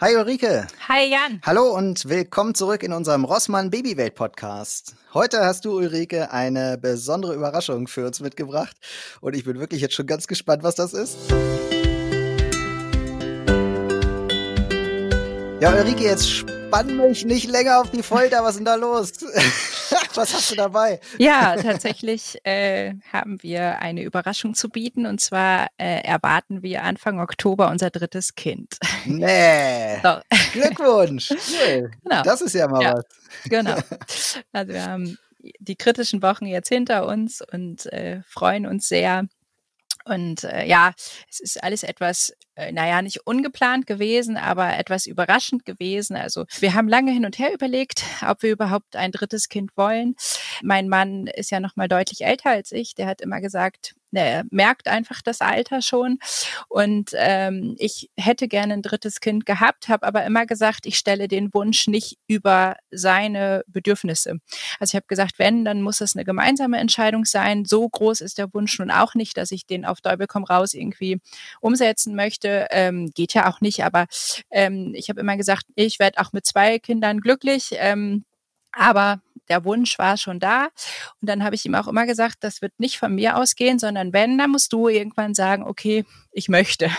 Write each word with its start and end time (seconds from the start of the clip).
Hi 0.00 0.14
Ulrike. 0.14 0.68
Hi 0.86 1.10
Jan. 1.10 1.40
Hallo 1.44 1.76
und 1.76 2.08
willkommen 2.08 2.54
zurück 2.54 2.84
in 2.84 2.92
unserem 2.92 3.24
Rossmann 3.24 3.68
Babywelt 3.68 4.14
Podcast. 4.14 4.94
Heute 5.12 5.44
hast 5.44 5.64
du 5.64 5.76
Ulrike 5.76 6.30
eine 6.30 6.78
besondere 6.78 7.34
Überraschung 7.34 7.88
für 7.88 8.06
uns 8.06 8.20
mitgebracht 8.20 8.76
und 9.20 9.34
ich 9.34 9.44
bin 9.44 9.58
wirklich 9.58 9.80
jetzt 9.80 9.94
schon 9.94 10.06
ganz 10.06 10.28
gespannt, 10.28 10.62
was 10.62 10.76
das 10.76 10.92
ist. 10.92 11.16
Ja, 15.60 15.72
Ulrike, 15.72 16.04
jetzt 16.04 16.44
spann 16.68 16.98
mich 16.98 17.24
nicht 17.24 17.48
länger 17.48 17.80
auf 17.80 17.90
die 17.90 18.02
Folter. 18.02 18.42
Was 18.42 18.50
ist 18.50 18.56
denn 18.58 18.64
da 18.66 18.74
los? 18.74 19.12
Was 20.14 20.34
hast 20.34 20.50
du 20.50 20.54
dabei? 20.54 21.00
Ja, 21.16 21.56
tatsächlich 21.56 22.38
äh, 22.44 22.92
haben 23.10 23.42
wir 23.42 23.78
eine 23.78 24.02
Überraschung 24.02 24.52
zu 24.52 24.68
bieten. 24.68 25.06
Und 25.06 25.18
zwar 25.18 25.68
äh, 25.78 26.02
erwarten 26.02 26.62
wir 26.62 26.82
Anfang 26.82 27.20
Oktober 27.20 27.70
unser 27.70 27.88
drittes 27.88 28.34
Kind. 28.34 28.76
Nee. 29.06 29.98
So. 30.02 30.18
Glückwunsch. 30.52 31.30
Cool. 31.48 31.90
Genau. 32.04 32.22
Das 32.22 32.42
ist 32.42 32.54
ja 32.54 32.68
mal 32.68 32.82
ja, 32.82 32.94
was. 32.96 33.04
Genau. 33.44 33.76
Also 34.52 34.72
wir 34.72 34.84
haben 34.84 35.18
die 35.60 35.76
kritischen 35.76 36.20
Wochen 36.20 36.46
jetzt 36.46 36.68
hinter 36.68 37.06
uns 37.06 37.40
und 37.40 37.86
äh, 37.92 38.20
freuen 38.26 38.66
uns 38.66 38.88
sehr. 38.88 39.26
Und 40.08 40.44
äh, 40.44 40.66
ja, 40.66 40.92
es 41.28 41.40
ist 41.40 41.62
alles 41.62 41.82
etwas 41.82 42.32
äh, 42.58 42.72
naja, 42.72 43.02
nicht 43.02 43.24
ungeplant 43.24 43.86
gewesen, 43.86 44.36
aber 44.36 44.76
etwas 44.76 45.06
überraschend 45.06 45.64
gewesen. 45.64 46.16
Also 46.16 46.44
wir 46.58 46.74
haben 46.74 46.88
lange 46.88 47.12
hin 47.12 47.24
und 47.24 47.38
her 47.38 47.54
überlegt, 47.54 48.02
ob 48.28 48.42
wir 48.42 48.50
überhaupt 48.50 48.96
ein 48.96 49.12
drittes 49.12 49.48
Kind 49.48 49.70
wollen. 49.76 50.16
Mein 50.62 50.88
Mann 50.88 51.28
ist 51.28 51.50
ja 51.50 51.60
noch 51.60 51.76
mal 51.76 51.86
deutlich 51.86 52.24
älter 52.24 52.50
als 52.50 52.72
ich. 52.72 52.96
Der 52.96 53.06
hat 53.06 53.20
immer 53.20 53.40
gesagt, 53.40 53.94
er 54.12 54.44
merkt 54.50 54.88
einfach 54.88 55.20
das 55.22 55.40
Alter 55.40 55.82
schon. 55.82 56.18
Und 56.68 57.10
ähm, 57.14 57.74
ich 57.78 58.10
hätte 58.16 58.48
gerne 58.48 58.74
ein 58.74 58.82
drittes 58.82 59.20
Kind 59.20 59.46
gehabt, 59.46 59.88
habe 59.88 60.06
aber 60.06 60.24
immer 60.24 60.46
gesagt, 60.46 60.86
ich 60.86 60.96
stelle 60.96 61.28
den 61.28 61.52
Wunsch 61.52 61.86
nicht 61.88 62.18
über 62.28 62.76
seine 62.90 63.64
Bedürfnisse. 63.66 64.38
Also 64.78 64.92
ich 64.92 64.96
habe 64.96 65.06
gesagt, 65.06 65.38
wenn, 65.38 65.64
dann 65.64 65.82
muss 65.82 66.00
es 66.00 66.14
eine 66.14 66.24
gemeinsame 66.24 66.78
Entscheidung 66.78 67.24
sein. 67.24 67.64
So 67.64 67.88
groß 67.88 68.20
ist 68.20 68.38
der 68.38 68.52
Wunsch 68.54 68.78
nun 68.78 68.90
auch 68.90 69.14
nicht, 69.14 69.36
dass 69.36 69.50
ich 69.50 69.66
den 69.66 69.84
auf 69.84 70.00
Däubel 70.00 70.26
komm 70.26 70.44
raus 70.44 70.72
irgendwie 70.72 71.20
umsetzen 71.60 72.14
möchte 72.14 72.28
möchte. 72.28 72.66
Ähm, 72.70 73.10
geht 73.14 73.34
ja 73.34 73.48
auch 73.48 73.60
nicht, 73.60 73.84
aber 73.84 74.06
ähm, 74.50 74.92
ich 74.94 75.08
habe 75.08 75.20
immer 75.20 75.36
gesagt, 75.36 75.64
ich 75.74 75.98
werde 75.98 76.20
auch 76.20 76.32
mit 76.32 76.46
zwei 76.46 76.78
Kindern 76.78 77.20
glücklich. 77.20 77.70
Ähm, 77.72 78.24
aber 78.72 79.20
der 79.48 79.64
Wunsch 79.64 79.98
war 79.98 80.16
schon 80.16 80.40
da. 80.40 80.68
Und 81.20 81.28
dann 81.28 81.44
habe 81.44 81.54
ich 81.54 81.64
ihm 81.64 81.74
auch 81.74 81.88
immer 81.88 82.06
gesagt, 82.06 82.38
das 82.40 82.62
wird 82.62 82.78
nicht 82.78 82.98
von 82.98 83.14
mir 83.14 83.36
ausgehen, 83.36 83.78
sondern 83.78 84.12
wenn, 84.12 84.38
dann 84.38 84.50
musst 84.50 84.72
du 84.72 84.88
irgendwann 84.88 85.34
sagen, 85.34 85.64
okay, 85.64 86.04
ich 86.32 86.48
möchte. 86.48 86.90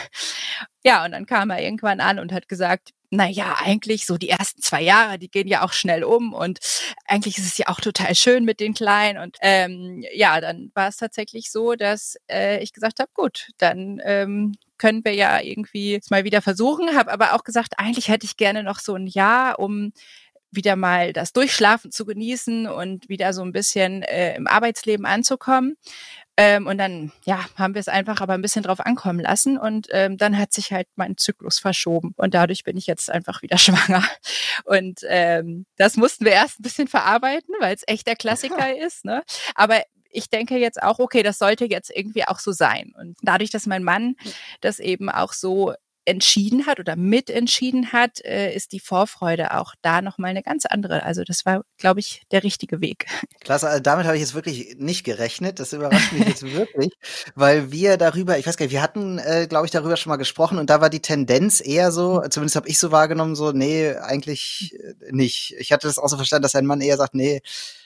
Ja, 0.81 1.03
und 1.03 1.11
dann 1.11 1.25
kam 1.25 1.50
er 1.50 1.61
irgendwann 1.61 2.00
an 2.00 2.19
und 2.19 2.31
hat 2.31 2.47
gesagt, 2.47 2.91
na 3.11 3.28
ja, 3.28 3.58
eigentlich 3.59 4.06
so 4.06 4.17
die 4.17 4.30
ersten 4.30 4.61
zwei 4.61 4.81
Jahre, 4.81 5.17
die 5.17 5.30
gehen 5.30 5.47
ja 5.47 5.64
auch 5.64 5.73
schnell 5.73 6.03
um 6.03 6.33
und 6.33 6.59
eigentlich 7.06 7.38
ist 7.38 7.47
es 7.47 7.58
ja 7.58 7.67
auch 7.67 7.81
total 7.81 8.16
schön 8.16 8.45
mit 8.45 8.59
den 8.59 8.73
Kleinen. 8.73 9.19
Und 9.19 9.38
ähm, 9.41 10.03
ja, 10.13 10.39
dann 10.39 10.72
war 10.75 10.88
es 10.89 10.97
tatsächlich 10.97 11.52
so, 11.52 11.73
dass 11.75 12.16
äh, 12.31 12.61
ich 12.63 12.72
gesagt 12.72 13.00
habe, 13.00 13.09
gut, 13.13 13.50
dann 13.58 14.00
ähm, 14.06 14.53
können 14.78 15.03
wir 15.03 15.13
ja 15.13 15.41
irgendwie 15.41 16.00
mal 16.09 16.23
wieder 16.23 16.41
versuchen. 16.41 16.95
Habe 16.95 17.11
aber 17.11 17.34
auch 17.34 17.44
gesagt, 17.44 17.73
eigentlich 17.78 18.08
hätte 18.08 18.25
ich 18.25 18.38
gerne 18.38 18.63
noch 18.63 18.80
so 18.80 18.95
ein 18.95 19.08
Jahr, 19.08 19.59
um 19.59 19.91
wieder 20.52 20.75
mal 20.75 21.14
das 21.14 21.33
Durchschlafen 21.33 21.92
zu 21.92 22.05
genießen 22.05 22.67
und 22.67 23.09
wieder 23.09 23.33
so 23.33 23.42
ein 23.42 23.52
bisschen 23.52 24.03
äh, 24.03 24.36
im 24.36 24.47
Arbeitsleben 24.47 25.06
anzukommen. 25.06 25.78
Ähm, 26.38 26.67
und 26.67 26.78
dann, 26.78 27.11
ja, 27.25 27.45
haben 27.56 27.73
wir 27.73 27.81
es 27.81 27.89
einfach 27.89 28.22
aber 28.22 28.33
ein 28.33 28.41
bisschen 28.41 28.64
drauf 28.64 28.80
ankommen 28.80 29.19
lassen. 29.19 29.58
Und 29.58 29.88
ähm, 29.91 30.17
dann 30.17 30.38
hat 30.38 30.53
sich 30.53 30.72
halt 30.72 30.88
mein 30.95 31.17
Zyklus 31.17 31.59
verschoben. 31.59 32.14
Und 32.16 32.33
dadurch 32.33 32.64
bin 32.64 32.78
ich 32.78 32.88
jetzt 32.88 33.11
einfach 33.11 33.41
wieder 33.41 33.58
schwanger. 33.59 34.03
Und 34.64 35.02
ähm, 35.08 35.66
das 35.75 35.97
mussten 35.97 36.23
wir 36.23 36.31
erst 36.31 36.59
ein 36.59 36.63
bisschen 36.63 36.88
verarbeiten, 36.88 37.53
weil 37.59 37.75
es 37.75 37.84
echt 37.88 38.08
der 38.08 38.16
Klassiker 38.16 38.78
ist. 38.86 39.03
Ne? 39.03 39.22
Aber 39.53 39.81
ich 40.11 40.30
denke 40.30 40.58
jetzt 40.58 40.81
auch, 40.81 41.00
okay, 41.00 41.23
das 41.23 41.38
sollte 41.38 41.66
jetzt 41.66 41.91
irgendwie 41.94 42.25
auch 42.25 42.40
so 42.40 42.52
sein. 42.52 42.94
Und 42.97 43.18
dadurch, 43.22 43.52
dass 43.52 43.68
mein 43.68 43.84
Mann 43.84 44.16
das 44.62 44.79
eben 44.79 45.09
auch 45.09 45.34
so 45.34 45.73
entschieden 46.05 46.65
hat 46.65 46.79
oder 46.79 46.95
mitentschieden 46.95 47.91
hat, 47.91 48.23
äh, 48.25 48.53
ist 48.53 48.71
die 48.71 48.79
Vorfreude 48.79 49.55
auch 49.55 49.75
da 49.81 50.01
nochmal 50.01 50.31
eine 50.31 50.41
ganz 50.41 50.65
andere. 50.65 51.03
Also 51.03 51.23
das 51.23 51.45
war, 51.45 51.63
glaube 51.77 51.99
ich, 51.99 52.23
der 52.31 52.43
richtige 52.43 52.81
Weg. 52.81 53.05
Klasse, 53.41 53.69
also 53.69 53.81
damit 53.81 54.05
habe 54.05 54.15
ich 54.15 54.21
jetzt 54.21 54.33
wirklich 54.33 54.75
nicht 54.77 55.03
gerechnet. 55.03 55.59
Das 55.59 55.73
überrascht 55.73 56.11
mich 56.13 56.27
jetzt 56.27 56.43
wirklich, 56.43 56.93
weil 57.35 57.71
wir 57.71 57.97
darüber, 57.97 58.37
ich 58.37 58.47
weiß 58.47 58.57
gar 58.57 58.65
nicht, 58.65 58.73
wir 58.73 58.81
hatten, 58.81 59.19
äh, 59.19 59.47
glaube 59.47 59.65
ich, 59.65 59.71
darüber 59.71 59.97
schon 59.97 60.09
mal 60.09 60.17
gesprochen 60.17 60.57
und 60.57 60.69
da 60.69 60.81
war 60.81 60.89
die 60.89 61.01
Tendenz 61.01 61.61
eher 61.61 61.91
so, 61.91 62.21
mhm. 62.21 62.31
zumindest 62.31 62.55
habe 62.55 62.67
ich 62.67 62.79
so 62.79 62.91
wahrgenommen, 62.91 63.35
so, 63.35 63.51
nee, 63.51 63.93
eigentlich 63.93 64.73
äh, 64.73 65.11
nicht. 65.11 65.55
Ich 65.59 65.71
hatte 65.71 65.87
das 65.87 65.99
auch 65.99 66.09
so 66.09 66.16
verstanden, 66.16 66.43
dass 66.43 66.55
ein 66.55 66.66
Mann 66.66 66.81
eher 66.81 66.97
sagt, 66.97 67.13
nee, 67.13 67.41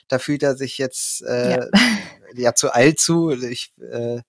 da 0.08 0.18
fühlt 0.18 0.42
er 0.42 0.56
sich 0.56 0.78
jetzt 0.78 1.22
äh, 1.22 1.58
ja. 1.58 1.66
ja 2.34 2.54
zu 2.54 2.72
alt 2.72 2.98
zu. 3.00 3.30
Ich, 3.30 3.72
äh, 3.78 4.20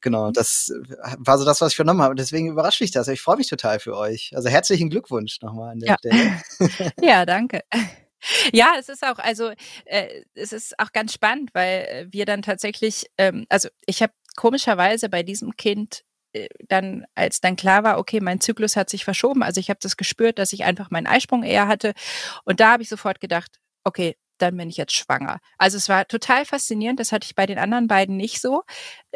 genau, 0.00 0.30
das 0.30 0.72
war 1.18 1.38
so 1.38 1.44
das, 1.44 1.60
was 1.60 1.72
ich 1.72 1.76
vernommen 1.76 2.02
habe. 2.02 2.12
Und 2.12 2.18
deswegen 2.18 2.48
überrascht 2.48 2.80
mich 2.80 2.90
das. 2.90 3.08
Ich 3.08 3.20
freue 3.20 3.36
mich 3.36 3.48
total 3.48 3.80
für 3.80 3.96
euch. 3.96 4.32
Also 4.34 4.48
herzlichen 4.48 4.90
Glückwunsch 4.90 5.40
nochmal 5.40 5.72
an 5.72 5.80
der 5.80 5.90
ja. 5.90 5.96
Stelle. 5.98 6.92
ja, 7.00 7.26
danke. 7.26 7.62
Ja, 8.52 8.74
es 8.78 8.88
ist 8.88 9.04
auch, 9.04 9.18
also 9.18 9.52
äh, 9.84 10.22
es 10.34 10.52
ist 10.52 10.78
auch 10.78 10.92
ganz 10.92 11.12
spannend, 11.12 11.50
weil 11.52 12.08
wir 12.10 12.24
dann 12.24 12.42
tatsächlich, 12.42 13.10
ähm, 13.18 13.44
also 13.48 13.68
ich 13.86 14.02
habe 14.02 14.12
komischerweise 14.36 15.08
bei 15.08 15.22
diesem 15.22 15.56
Kind 15.56 16.04
äh, 16.32 16.48
dann, 16.68 17.04
als 17.14 17.40
dann 17.40 17.56
klar 17.56 17.84
war, 17.84 17.98
okay, 17.98 18.20
mein 18.20 18.40
Zyklus 18.40 18.76
hat 18.76 18.90
sich 18.90 19.04
verschoben, 19.04 19.42
also 19.42 19.60
ich 19.60 19.70
habe 19.70 19.78
das 19.82 19.96
gespürt, 19.96 20.38
dass 20.38 20.52
ich 20.52 20.64
einfach 20.64 20.90
meinen 20.90 21.06
Eisprung 21.06 21.42
eher 21.42 21.68
hatte. 21.68 21.92
Und 22.44 22.60
da 22.60 22.72
habe 22.72 22.82
ich 22.82 22.88
sofort 22.88 23.20
gedacht, 23.20 23.60
okay, 23.84 24.16
dann 24.38 24.56
bin 24.56 24.68
ich 24.68 24.76
jetzt 24.76 24.94
schwanger. 24.94 25.38
Also 25.58 25.76
es 25.76 25.88
war 25.88 26.06
total 26.06 26.44
faszinierend, 26.44 27.00
das 27.00 27.12
hatte 27.12 27.26
ich 27.26 27.34
bei 27.34 27.46
den 27.46 27.58
anderen 27.58 27.86
beiden 27.86 28.16
nicht 28.16 28.40
so. 28.40 28.62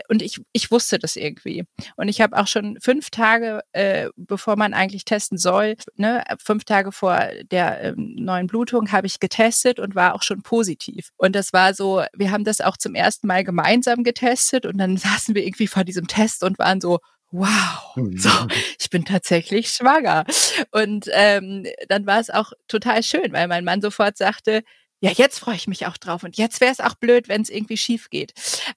Und 0.08 0.22
ich, 0.22 0.40
ich 0.52 0.70
wusste 0.70 0.98
das 0.98 1.16
irgendwie. 1.16 1.64
Und 1.96 2.08
ich 2.08 2.20
habe 2.20 2.36
auch 2.36 2.46
schon 2.46 2.78
fünf 2.80 3.10
Tage, 3.10 3.62
äh, 3.72 4.08
bevor 4.16 4.56
man 4.56 4.74
eigentlich 4.74 5.04
testen 5.04 5.38
soll, 5.38 5.76
ne, 5.96 6.24
fünf 6.38 6.64
Tage 6.64 6.92
vor 6.92 7.18
der 7.50 7.80
äh, 7.80 7.94
neuen 7.96 8.46
Blutung, 8.46 8.92
habe 8.92 9.06
ich 9.06 9.20
getestet 9.20 9.80
und 9.80 9.94
war 9.94 10.14
auch 10.14 10.22
schon 10.22 10.42
positiv. 10.42 11.10
Und 11.16 11.34
das 11.34 11.52
war 11.52 11.74
so, 11.74 12.04
wir 12.14 12.30
haben 12.30 12.44
das 12.44 12.60
auch 12.60 12.76
zum 12.76 12.94
ersten 12.94 13.26
Mal 13.26 13.44
gemeinsam 13.44 14.04
getestet 14.04 14.66
und 14.66 14.78
dann 14.78 14.96
saßen 14.96 15.34
wir 15.34 15.44
irgendwie 15.44 15.66
vor 15.66 15.84
diesem 15.84 16.06
Test 16.06 16.44
und 16.44 16.58
waren 16.58 16.80
so, 16.80 17.00
wow, 17.30 17.96
mhm. 17.96 18.16
so, 18.16 18.30
ich 18.78 18.90
bin 18.90 19.04
tatsächlich 19.04 19.70
schwanger. 19.70 20.24
Und 20.70 21.08
ähm, 21.12 21.66
dann 21.88 22.06
war 22.06 22.20
es 22.20 22.30
auch 22.30 22.52
total 22.68 23.02
schön, 23.02 23.32
weil 23.32 23.48
mein 23.48 23.64
Mann 23.64 23.80
sofort 23.80 24.16
sagte, 24.16 24.62
ja, 25.00 25.10
jetzt 25.10 25.38
freue 25.38 25.54
ich 25.54 25.68
mich 25.68 25.86
auch 25.86 25.96
drauf 25.96 26.24
und 26.24 26.36
jetzt 26.36 26.60
wäre 26.60 26.72
es 26.72 26.80
auch 26.80 26.94
blöd, 26.94 27.28
wenn 27.28 27.42
es 27.42 27.50
irgendwie 27.50 27.76
schief 27.76 28.10
geht. 28.10 28.32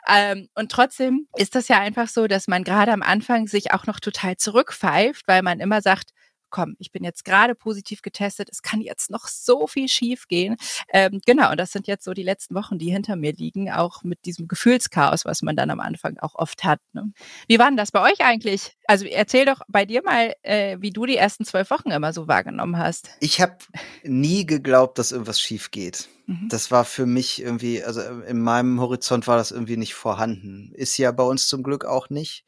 Ähm, 0.07 0.47
und 0.55 0.71
trotzdem 0.71 1.27
ist 1.35 1.55
das 1.55 1.67
ja 1.67 1.79
einfach 1.79 2.07
so, 2.07 2.27
dass 2.27 2.47
man 2.47 2.63
gerade 2.63 2.91
am 2.91 3.01
Anfang 3.01 3.47
sich 3.47 3.73
auch 3.73 3.87
noch 3.87 3.99
total 3.99 4.37
zurückpfeift, 4.37 5.27
weil 5.27 5.41
man 5.41 5.59
immer 5.59 5.81
sagt, 5.81 6.11
komm, 6.51 6.75
ich 6.79 6.91
bin 6.91 7.03
jetzt 7.03 7.25
gerade 7.25 7.55
positiv 7.55 8.01
getestet, 8.01 8.49
es 8.51 8.61
kann 8.61 8.81
jetzt 8.81 9.09
noch 9.09 9.27
so 9.27 9.67
viel 9.67 9.87
schief 9.87 10.27
gehen. 10.27 10.57
Ähm, 10.89 11.21
genau, 11.25 11.51
und 11.51 11.59
das 11.59 11.71
sind 11.71 11.87
jetzt 11.87 12.03
so 12.03 12.13
die 12.13 12.23
letzten 12.23 12.53
Wochen, 12.55 12.77
die 12.77 12.91
hinter 12.91 13.15
mir 13.15 13.33
liegen, 13.33 13.71
auch 13.71 14.03
mit 14.03 14.25
diesem 14.25 14.47
Gefühlschaos, 14.47 15.25
was 15.25 15.41
man 15.41 15.55
dann 15.55 15.71
am 15.71 15.79
Anfang 15.79 16.17
auch 16.19 16.35
oft 16.35 16.63
hat. 16.63 16.79
Ne? 16.93 17.11
Wie 17.47 17.57
war 17.57 17.67
denn 17.67 17.77
das 17.77 17.91
bei 17.91 18.01
euch 18.11 18.21
eigentlich? 18.21 18.77
Also 18.85 19.05
erzähl 19.05 19.45
doch 19.45 19.61
bei 19.67 19.85
dir 19.85 20.03
mal, 20.03 20.33
äh, 20.43 20.77
wie 20.79 20.91
du 20.91 21.05
die 21.05 21.17
ersten 21.17 21.45
zwölf 21.45 21.69
Wochen 21.71 21.91
immer 21.91 22.13
so 22.13 22.27
wahrgenommen 22.27 22.77
hast. 22.77 23.09
Ich 23.19 23.41
habe 23.41 23.57
nie 24.03 24.45
geglaubt, 24.45 24.99
dass 24.99 25.11
irgendwas 25.11 25.39
schief 25.39 25.71
geht. 25.71 26.09
Mhm. 26.27 26.49
Das 26.49 26.71
war 26.71 26.85
für 26.85 27.05
mich 27.05 27.41
irgendwie, 27.41 27.83
also 27.83 28.01
in 28.01 28.41
meinem 28.41 28.79
Horizont 28.79 29.27
war 29.27 29.37
das 29.37 29.51
irgendwie 29.51 29.77
nicht 29.77 29.93
vorhanden. 29.93 30.71
Ist 30.73 30.97
ja 30.97 31.11
bei 31.11 31.23
uns 31.23 31.47
zum 31.47 31.63
Glück 31.63 31.85
auch 31.85 32.09
nicht 32.09 32.45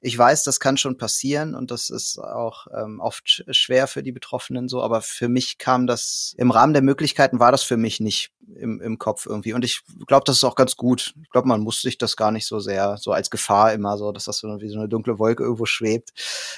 ich 0.00 0.16
weiß, 0.16 0.44
das 0.44 0.60
kann 0.60 0.76
schon 0.76 0.96
passieren 0.96 1.54
und 1.54 1.70
das 1.70 1.90
ist 1.90 2.18
auch 2.18 2.66
ähm, 2.76 3.00
oft 3.00 3.28
sch 3.28 3.42
schwer 3.50 3.86
für 3.86 4.02
die 4.02 4.12
Betroffenen 4.12 4.68
so, 4.68 4.82
aber 4.82 5.00
für 5.02 5.28
mich 5.28 5.58
kam 5.58 5.86
das 5.86 6.34
im 6.38 6.50
Rahmen 6.50 6.72
der 6.72 6.82
Möglichkeiten 6.82 7.40
war 7.40 7.52
das 7.52 7.62
für 7.62 7.76
mich 7.76 8.00
nicht 8.00 8.32
im, 8.56 8.80
im 8.80 8.98
Kopf 8.98 9.26
irgendwie. 9.26 9.52
Und 9.52 9.64
ich 9.64 9.82
glaube, 10.06 10.24
das 10.24 10.36
ist 10.36 10.44
auch 10.44 10.54
ganz 10.54 10.76
gut. 10.76 11.14
Ich 11.22 11.30
glaube, 11.30 11.48
man 11.48 11.60
muss 11.60 11.82
sich 11.82 11.98
das 11.98 12.16
gar 12.16 12.30
nicht 12.30 12.46
so 12.46 12.60
sehr 12.60 12.96
so 12.96 13.12
als 13.12 13.30
Gefahr 13.30 13.72
immer 13.72 13.96
so, 13.98 14.12
dass 14.12 14.24
das 14.24 14.38
so 14.38 14.60
wie 14.60 14.68
so 14.68 14.78
eine 14.78 14.88
dunkle 14.88 15.18
Wolke 15.18 15.42
irgendwo 15.42 15.66
schwebt. 15.66 16.12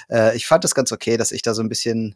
Äh, 0.09 0.35
ich 0.35 0.47
fand 0.47 0.63
das 0.63 0.75
ganz 0.75 0.91
okay, 0.91 1.17
dass 1.17 1.31
ich 1.31 1.41
da 1.41 1.53
so 1.53 1.61
ein 1.61 1.69
bisschen 1.69 2.15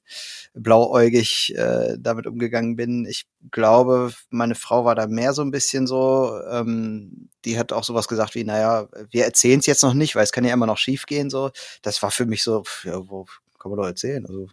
blauäugig 0.54 1.56
äh, 1.56 1.98
damit 2.00 2.27
umgegangen 2.27 2.75
bin. 2.75 3.06
Ich 3.06 3.25
glaube, 3.51 4.13
meine 4.30 4.56
Frau 4.56 4.86
war 4.86 4.95
da 4.95 5.07
mehr 5.07 5.33
so 5.33 5.42
ein 5.42 5.51
bisschen 5.51 5.88
so, 5.88 6.39
ähm, 6.50 7.30
die 7.45 7.57
hat 7.57 7.71
auch 7.74 7.83
sowas 7.83 8.07
gesagt 8.07 8.36
wie, 8.36 8.44
naja, 8.44 8.88
wir 9.12 9.25
erzählen 9.25 9.59
es 9.59 9.65
jetzt 9.65 9.83
noch 9.83 9.94
nicht, 9.94 10.15
weil 10.15 10.24
es 10.24 10.31
kann 10.31 10.45
ja 10.45 10.53
immer 10.53 10.65
noch 10.65 10.77
schief 10.77 11.06
gehen, 11.06 11.30
so. 11.30 11.51
Das 11.81 12.01
war 12.01 12.12
für 12.12 12.25
mich 12.25 12.44
so, 12.44 12.63
ja, 12.83 13.07
wo 13.07 13.25
kann 13.59 13.71
man 13.71 13.77
doch 13.80 13.88
erzählen? 13.88 14.25
Also 14.25 14.47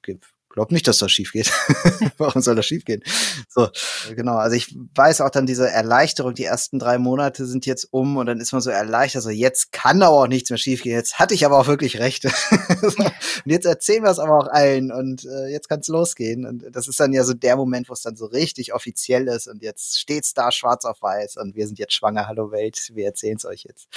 glaub 0.53 0.71
nicht, 0.71 0.87
dass 0.87 0.99
das 0.99 1.11
schief 1.11 1.33
geht. 1.33 1.51
Warum 2.19 2.43
soll 2.43 2.55
das 2.55 2.67
schief 2.67 2.85
gehen? 2.85 3.03
So, 3.49 3.69
genau. 4.15 4.37
Also 4.37 4.57
ich 4.57 4.77
weiß 4.95 5.21
auch 5.23 5.31
dann 5.31 5.47
diese 5.47 5.69
Erleichterung, 5.69 6.35
die 6.35 6.45
ersten 6.45 6.79
drei 6.79 6.99
Monate 6.99 7.47
sind 7.47 7.67
jetzt 7.67 7.89
um 7.91 8.17
und 8.17 8.27
dann 8.27 8.39
ist 8.39 8.53
man 8.53 8.61
so 8.61 8.71
erleichtert, 8.71 9.17
also 9.17 9.31
jetzt 9.31 9.73
kann 9.73 10.03
aber 10.03 10.23
auch 10.23 10.27
nichts 10.27 10.51
mehr 10.51 10.59
schief 10.59 10.83
gehen. 10.83 10.93
Jetzt 10.93 11.19
hatte 11.19 11.35
ich 11.35 11.45
aber 11.47 11.59
auch 11.59 11.67
wirklich 11.67 11.99
recht. 11.99 12.25
und 12.83 13.13
jetzt 13.47 13.67
erzählen 13.67 14.03
wir 14.03 14.11
es 14.11 14.19
aber 14.19 14.39
auch 14.39 14.49
allen 14.49 14.93
und 14.93 15.25
äh, 15.25 15.49
jetzt 15.49 15.69
kann 15.69 15.81
es 15.81 15.89
losgehen. 15.89 16.47
Und 16.47 16.65
das 16.71 16.87
ist 16.89 17.01
dann 17.01 17.13
ja 17.13 17.25
so 17.25 17.35
der 17.35 17.57
Moment, 17.57 17.89
wo 17.89 17.95
es 17.95 18.03
dann 18.03 18.17
so 18.17 18.27
richtig 18.27 18.75
offiziell 18.75 19.29
ist 19.29 19.49
und 19.49 19.63
jetzt 19.63 19.99
steht's 19.99 20.35
da 20.35 20.53
schwarz 20.53 20.85
auf 20.85 21.01
weiß 21.01 21.37
und 21.39 21.57
wir 21.57 21.67
sind 21.67 21.79
jetzt 21.79 21.95
schwanger, 21.95 22.29
hallo 22.29 22.53
Welt, 22.53 22.91
wir 22.93 23.07
erzählen 23.07 23.37
es 23.37 23.45
euch 23.45 23.65
jetzt. 23.65 23.89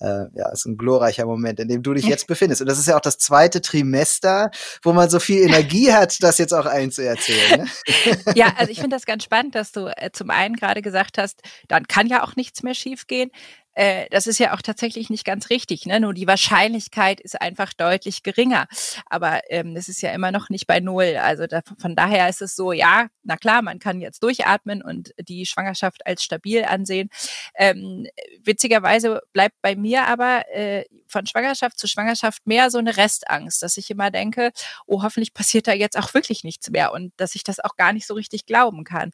Äh, 0.00 0.26
ja, 0.34 0.50
ist 0.50 0.66
ein 0.66 0.76
glorreicher 0.76 1.24
Moment, 1.24 1.60
in 1.60 1.68
dem 1.68 1.82
du 1.82 1.94
dich 1.94 2.04
jetzt 2.06 2.26
befindest. 2.26 2.60
Und 2.60 2.68
das 2.68 2.78
ist 2.78 2.88
ja 2.88 2.96
auch 2.96 3.00
das 3.00 3.18
zweite 3.18 3.60
Trimester, 3.60 4.50
wo 4.82 4.92
man 4.92 5.08
so 5.08 5.20
viel 5.20 5.42
Energie 5.42 5.83
hat, 5.92 6.22
das 6.22 6.38
jetzt 6.38 6.52
auch 6.52 6.66
allen 6.66 6.90
zu 6.90 7.02
erzählen. 7.06 7.62
Ne? 7.62 8.16
ja, 8.34 8.54
also 8.56 8.70
ich 8.70 8.80
finde 8.80 8.96
das 8.96 9.06
ganz 9.06 9.24
spannend, 9.24 9.54
dass 9.54 9.72
du 9.72 9.86
äh, 9.86 10.10
zum 10.12 10.30
einen 10.30 10.56
gerade 10.56 10.82
gesagt 10.82 11.18
hast, 11.18 11.42
dann 11.68 11.86
kann 11.88 12.06
ja 12.06 12.22
auch 12.22 12.36
nichts 12.36 12.62
mehr 12.62 12.74
schiefgehen. 12.74 13.30
Äh, 13.74 14.06
das 14.10 14.26
ist 14.26 14.38
ja 14.38 14.54
auch 14.54 14.62
tatsächlich 14.62 15.10
nicht 15.10 15.24
ganz 15.24 15.50
richtig. 15.50 15.86
Ne? 15.86 16.00
Nur 16.00 16.14
die 16.14 16.26
Wahrscheinlichkeit 16.26 17.20
ist 17.20 17.40
einfach 17.40 17.72
deutlich 17.72 18.22
geringer. 18.22 18.66
Aber 19.06 19.40
ähm, 19.50 19.76
es 19.76 19.88
ist 19.88 20.02
ja 20.02 20.12
immer 20.12 20.30
noch 20.30 20.48
nicht 20.48 20.66
bei 20.66 20.80
Null. 20.80 21.16
Also 21.20 21.46
da, 21.46 21.60
von 21.78 21.96
daher 21.96 22.28
ist 22.28 22.42
es 22.42 22.56
so, 22.56 22.72
ja, 22.72 23.08
na 23.22 23.36
klar, 23.36 23.62
man 23.62 23.78
kann 23.78 24.00
jetzt 24.00 24.22
durchatmen 24.22 24.82
und 24.82 25.12
die 25.18 25.46
Schwangerschaft 25.46 26.06
als 26.06 26.22
stabil 26.22 26.64
ansehen. 26.64 27.10
Ähm, 27.54 28.06
witzigerweise 28.42 29.20
bleibt 29.32 29.56
bei 29.62 29.76
mir 29.76 30.06
aber 30.06 30.44
äh, 30.54 30.84
von 31.06 31.26
Schwangerschaft 31.26 31.78
zu 31.78 31.86
Schwangerschaft 31.86 32.46
mehr 32.46 32.70
so 32.70 32.78
eine 32.78 32.96
Restangst, 32.96 33.62
dass 33.62 33.76
ich 33.76 33.90
immer 33.90 34.10
denke, 34.10 34.52
oh, 34.86 35.02
hoffentlich 35.02 35.34
passiert 35.34 35.66
da 35.68 35.72
jetzt 35.72 35.98
auch 35.98 36.14
wirklich 36.14 36.44
nichts 36.44 36.70
mehr 36.70 36.92
und 36.92 37.12
dass 37.16 37.34
ich 37.34 37.44
das 37.44 37.60
auch 37.60 37.76
gar 37.76 37.92
nicht 37.92 38.06
so 38.06 38.14
richtig 38.14 38.46
glauben 38.46 38.84
kann. 38.84 39.12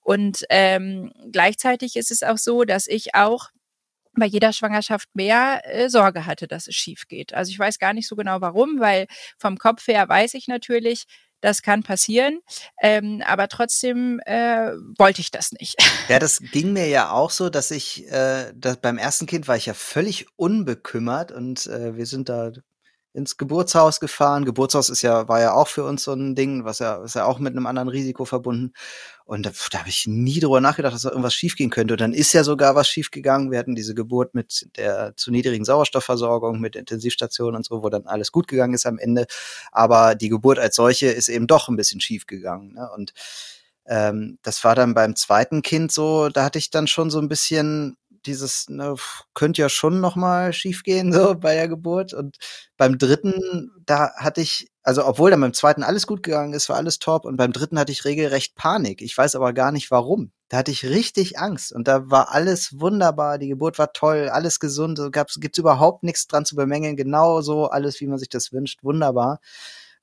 Und 0.00 0.44
ähm, 0.50 1.12
gleichzeitig 1.30 1.96
ist 1.96 2.10
es 2.10 2.22
auch 2.22 2.38
so, 2.38 2.64
dass 2.64 2.86
ich 2.86 3.14
auch 3.14 3.50
bei 4.14 4.26
jeder 4.26 4.52
Schwangerschaft 4.52 5.08
mehr 5.14 5.62
äh, 5.64 5.88
Sorge 5.88 6.26
hatte, 6.26 6.46
dass 6.46 6.66
es 6.66 6.74
schief 6.74 7.08
geht. 7.08 7.34
Also 7.34 7.50
ich 7.50 7.58
weiß 7.58 7.78
gar 7.78 7.92
nicht 7.92 8.08
so 8.08 8.16
genau 8.16 8.40
warum, 8.40 8.80
weil 8.80 9.06
vom 9.38 9.58
Kopf 9.58 9.86
her 9.88 10.08
weiß 10.08 10.34
ich 10.34 10.48
natürlich, 10.48 11.04
das 11.40 11.62
kann 11.62 11.82
passieren, 11.82 12.38
ähm, 12.80 13.22
aber 13.26 13.48
trotzdem 13.48 14.20
äh, 14.26 14.72
wollte 14.96 15.20
ich 15.20 15.30
das 15.30 15.52
nicht. 15.52 15.74
Ja, 16.08 16.18
das 16.20 16.38
ging 16.52 16.72
mir 16.72 16.86
ja 16.86 17.10
auch 17.10 17.30
so, 17.30 17.50
dass 17.50 17.70
ich, 17.70 18.08
äh, 18.10 18.52
dass 18.54 18.76
beim 18.78 18.96
ersten 18.96 19.26
Kind 19.26 19.48
war 19.48 19.56
ich 19.56 19.66
ja 19.66 19.74
völlig 19.74 20.26
unbekümmert 20.36 21.32
und 21.32 21.66
äh, 21.66 21.96
wir 21.96 22.06
sind 22.06 22.28
da 22.28 22.52
ins 23.14 23.36
Geburtshaus 23.36 24.00
gefahren. 24.00 24.44
Geburtshaus 24.44 24.88
ist 24.88 25.02
ja, 25.02 25.28
war 25.28 25.40
ja 25.40 25.52
auch 25.52 25.68
für 25.68 25.84
uns 25.84 26.04
so 26.04 26.12
ein 26.12 26.34
Ding, 26.34 26.64
was 26.64 26.78
ja, 26.78 27.02
ist 27.04 27.14
ja 27.14 27.26
auch 27.26 27.38
mit 27.38 27.52
einem 27.52 27.66
anderen 27.66 27.88
Risiko 27.88 28.24
verbunden. 28.24 28.72
Und 29.24 29.44
da, 29.44 29.50
da 29.70 29.80
habe 29.80 29.88
ich 29.90 30.06
nie 30.06 30.40
drüber 30.40 30.60
nachgedacht, 30.60 30.94
dass 30.94 31.02
da 31.02 31.10
irgendwas 31.10 31.34
schiefgehen 31.34 31.70
könnte. 31.70 31.94
Und 31.94 32.00
dann 32.00 32.14
ist 32.14 32.32
ja 32.32 32.42
sogar 32.42 32.74
was 32.74 32.88
schiefgegangen. 32.88 33.50
Wir 33.50 33.58
hatten 33.58 33.74
diese 33.74 33.94
Geburt 33.94 34.34
mit 34.34 34.68
der 34.76 35.14
zu 35.16 35.30
niedrigen 35.30 35.64
Sauerstoffversorgung, 35.64 36.58
mit 36.58 36.74
Intensivstationen 36.74 37.56
und 37.56 37.66
so, 37.66 37.82
wo 37.82 37.90
dann 37.90 38.06
alles 38.06 38.32
gut 38.32 38.48
gegangen 38.48 38.74
ist 38.74 38.86
am 38.86 38.98
Ende. 38.98 39.26
Aber 39.72 40.14
die 40.14 40.30
Geburt 40.30 40.58
als 40.58 40.76
solche 40.76 41.08
ist 41.08 41.28
eben 41.28 41.46
doch 41.46 41.68
ein 41.68 41.76
bisschen 41.76 42.00
schief 42.00 42.26
gegangen. 42.26 42.72
Ne? 42.74 42.88
Und 42.94 43.12
ähm, 43.86 44.38
das 44.42 44.64
war 44.64 44.74
dann 44.74 44.94
beim 44.94 45.16
zweiten 45.16 45.62
Kind 45.62 45.92
so, 45.92 46.28
da 46.28 46.44
hatte 46.44 46.58
ich 46.58 46.70
dann 46.70 46.86
schon 46.86 47.10
so 47.10 47.18
ein 47.18 47.28
bisschen 47.28 47.96
dieses, 48.26 48.68
ne, 48.68 48.94
könnte 49.34 49.62
ja 49.62 49.68
schon 49.68 50.00
noch 50.00 50.16
mal 50.16 50.52
schiefgehen 50.52 51.12
so 51.12 51.34
bei 51.40 51.54
der 51.54 51.68
Geburt. 51.68 52.14
Und 52.14 52.38
beim 52.76 52.98
dritten, 52.98 53.70
da 53.86 54.12
hatte 54.16 54.40
ich, 54.40 54.70
also 54.82 55.06
obwohl 55.06 55.30
dann 55.30 55.40
beim 55.40 55.54
zweiten 55.54 55.82
alles 55.82 56.06
gut 56.06 56.22
gegangen 56.22 56.54
ist, 56.54 56.68
war 56.68 56.76
alles 56.76 56.98
top. 56.98 57.24
Und 57.24 57.36
beim 57.36 57.52
dritten 57.52 57.78
hatte 57.78 57.92
ich 57.92 58.04
regelrecht 58.04 58.54
Panik. 58.54 59.02
Ich 59.02 59.16
weiß 59.16 59.36
aber 59.36 59.52
gar 59.52 59.72
nicht 59.72 59.90
warum. 59.90 60.32
Da 60.48 60.58
hatte 60.58 60.70
ich 60.70 60.84
richtig 60.84 61.38
Angst 61.38 61.72
und 61.72 61.88
da 61.88 62.10
war 62.10 62.32
alles 62.32 62.78
wunderbar. 62.78 63.38
Die 63.38 63.48
Geburt 63.48 63.78
war 63.78 63.92
toll, 63.92 64.28
alles 64.28 64.60
gesund. 64.60 64.98
So 64.98 65.10
gab's, 65.10 65.40
gibt's 65.40 65.58
überhaupt 65.58 66.02
nichts 66.02 66.26
dran 66.26 66.44
zu 66.44 66.56
bemängeln. 66.56 66.96
Genauso 66.96 67.66
alles, 67.68 68.00
wie 68.00 68.06
man 68.06 68.18
sich 68.18 68.28
das 68.28 68.52
wünscht. 68.52 68.82
Wunderbar 68.82 69.40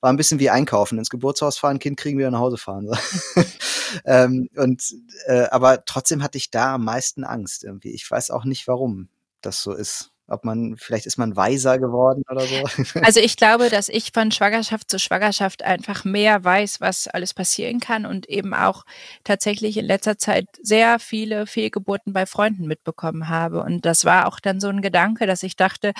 war 0.00 0.12
ein 0.12 0.16
bisschen 0.16 0.40
wie 0.40 0.50
einkaufen, 0.50 0.98
ins 0.98 1.10
Geburtshaus 1.10 1.58
fahren, 1.58 1.78
Kind 1.78 1.98
kriegen, 1.98 2.18
wieder 2.18 2.30
nach 2.30 2.40
Hause 2.40 2.56
fahren. 2.56 2.86
So. 2.86 3.42
ähm, 4.04 4.48
und 4.56 4.82
äh, 5.26 5.46
aber 5.50 5.84
trotzdem 5.84 6.22
hatte 6.22 6.38
ich 6.38 6.50
da 6.50 6.74
am 6.74 6.84
meisten 6.84 7.24
Angst 7.24 7.64
irgendwie. 7.64 7.90
Ich 7.90 8.10
weiß 8.10 8.30
auch 8.30 8.44
nicht, 8.44 8.66
warum 8.66 9.08
das 9.40 9.62
so 9.62 9.72
ist 9.72 10.12
ob 10.30 10.44
man, 10.44 10.76
vielleicht 10.76 11.06
ist 11.06 11.18
man 11.18 11.36
weiser 11.36 11.78
geworden 11.78 12.22
oder 12.30 12.46
so. 12.46 12.62
Also 13.02 13.20
ich 13.20 13.36
glaube, 13.36 13.68
dass 13.68 13.88
ich 13.88 14.12
von 14.12 14.30
Schwangerschaft 14.30 14.90
zu 14.90 14.98
Schwangerschaft 14.98 15.62
einfach 15.64 16.04
mehr 16.04 16.44
weiß, 16.44 16.80
was 16.80 17.08
alles 17.08 17.34
passieren 17.34 17.80
kann 17.80 18.06
und 18.06 18.28
eben 18.28 18.54
auch 18.54 18.84
tatsächlich 19.24 19.76
in 19.76 19.86
letzter 19.86 20.18
Zeit 20.18 20.46
sehr 20.62 20.98
viele 20.98 21.46
Fehlgeburten 21.46 22.12
bei 22.12 22.26
Freunden 22.26 22.66
mitbekommen 22.66 23.28
habe. 23.28 23.62
Und 23.62 23.84
das 23.84 24.04
war 24.04 24.26
auch 24.26 24.38
dann 24.38 24.60
so 24.60 24.68
ein 24.68 24.82
Gedanke, 24.82 25.26
dass 25.26 25.42
ich 25.42 25.56
dachte, 25.56 25.92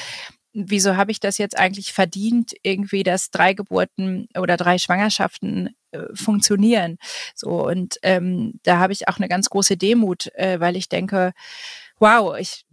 wieso 0.52 0.96
habe 0.96 1.12
ich 1.12 1.20
das 1.20 1.38
jetzt 1.38 1.58
eigentlich 1.58 1.92
verdient, 1.92 2.52
irgendwie, 2.62 3.02
dass 3.02 3.30
drei 3.30 3.54
Geburten 3.54 4.28
oder 4.36 4.56
drei 4.56 4.78
Schwangerschaften 4.78 5.74
äh, 5.92 6.14
funktionieren. 6.14 6.98
So, 7.34 7.66
und 7.66 7.98
ähm, 8.02 8.60
da 8.62 8.78
habe 8.78 8.92
ich 8.92 9.08
auch 9.08 9.18
eine 9.18 9.28
ganz 9.28 9.50
große 9.50 9.76
Demut, 9.76 10.26
äh, 10.34 10.60
weil 10.60 10.76
ich 10.76 10.88
denke, 10.88 11.32
wow, 11.98 12.36
ich 12.38 12.64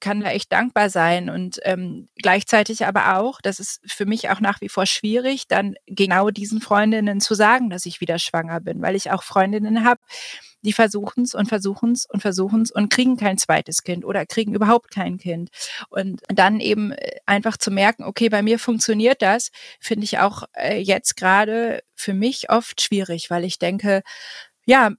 kann 0.00 0.20
da 0.20 0.30
echt 0.30 0.52
dankbar 0.52 0.90
sein 0.90 1.30
und 1.30 1.58
ähm, 1.62 2.08
gleichzeitig 2.16 2.86
aber 2.86 3.18
auch, 3.18 3.40
das 3.40 3.60
ist 3.60 3.80
für 3.86 4.04
mich 4.04 4.30
auch 4.30 4.40
nach 4.40 4.60
wie 4.60 4.68
vor 4.68 4.86
schwierig, 4.86 5.46
dann 5.48 5.74
genau 5.86 6.30
diesen 6.30 6.60
Freundinnen 6.60 7.20
zu 7.20 7.34
sagen, 7.34 7.70
dass 7.70 7.86
ich 7.86 8.00
wieder 8.00 8.18
schwanger 8.18 8.60
bin, 8.60 8.82
weil 8.82 8.96
ich 8.96 9.10
auch 9.10 9.22
Freundinnen 9.22 9.84
habe, 9.84 10.00
die 10.66 10.72
versuchen 10.72 11.22
es 11.22 11.34
und 11.34 11.48
versuchen 11.48 11.92
es 11.92 12.06
und 12.06 12.20
versuchen 12.20 12.62
es 12.62 12.72
und 12.72 12.90
kriegen 12.90 13.16
kein 13.16 13.38
zweites 13.38 13.84
Kind 13.84 14.04
oder 14.04 14.26
kriegen 14.26 14.52
überhaupt 14.52 14.90
kein 14.90 15.16
Kind. 15.16 15.50
Und 15.88 16.20
dann 16.28 16.60
eben 16.60 16.90
äh, 16.92 17.20
einfach 17.24 17.56
zu 17.56 17.70
merken, 17.70 18.02
okay, 18.02 18.28
bei 18.28 18.42
mir 18.42 18.58
funktioniert 18.58 19.22
das, 19.22 19.50
finde 19.80 20.04
ich 20.04 20.18
auch 20.18 20.42
äh, 20.54 20.78
jetzt 20.78 21.16
gerade 21.16 21.82
für 21.94 22.14
mich 22.14 22.50
oft 22.50 22.82
schwierig, 22.82 23.30
weil 23.30 23.44
ich 23.44 23.58
denke, 23.58 24.02
ja, 24.66 24.90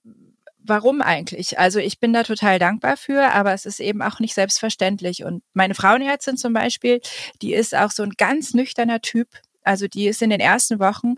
warum 0.59 1.01
eigentlich? 1.01 1.59
Also 1.59 1.79
ich 1.79 1.99
bin 1.99 2.13
da 2.13 2.23
total 2.23 2.59
dankbar 2.59 2.95
für, 2.95 3.33
aber 3.33 3.53
es 3.53 3.65
ist 3.65 3.81
eben 3.81 4.01
auch 4.01 4.19
nicht 4.19 4.33
selbstverständlich. 4.33 5.23
Und 5.25 5.43
meine 5.53 5.75
Frauenärztin 5.75 6.37
zum 6.37 6.53
Beispiel, 6.53 7.01
die 7.41 7.53
ist 7.53 7.75
auch 7.75 7.91
so 7.91 8.03
ein 8.03 8.13
ganz 8.17 8.53
nüchterner 8.53 9.01
Typ. 9.01 9.27
Also 9.63 9.87
die 9.87 10.07
ist 10.07 10.21
in 10.21 10.29
den 10.29 10.39
ersten 10.39 10.79
Wochen 10.79 11.15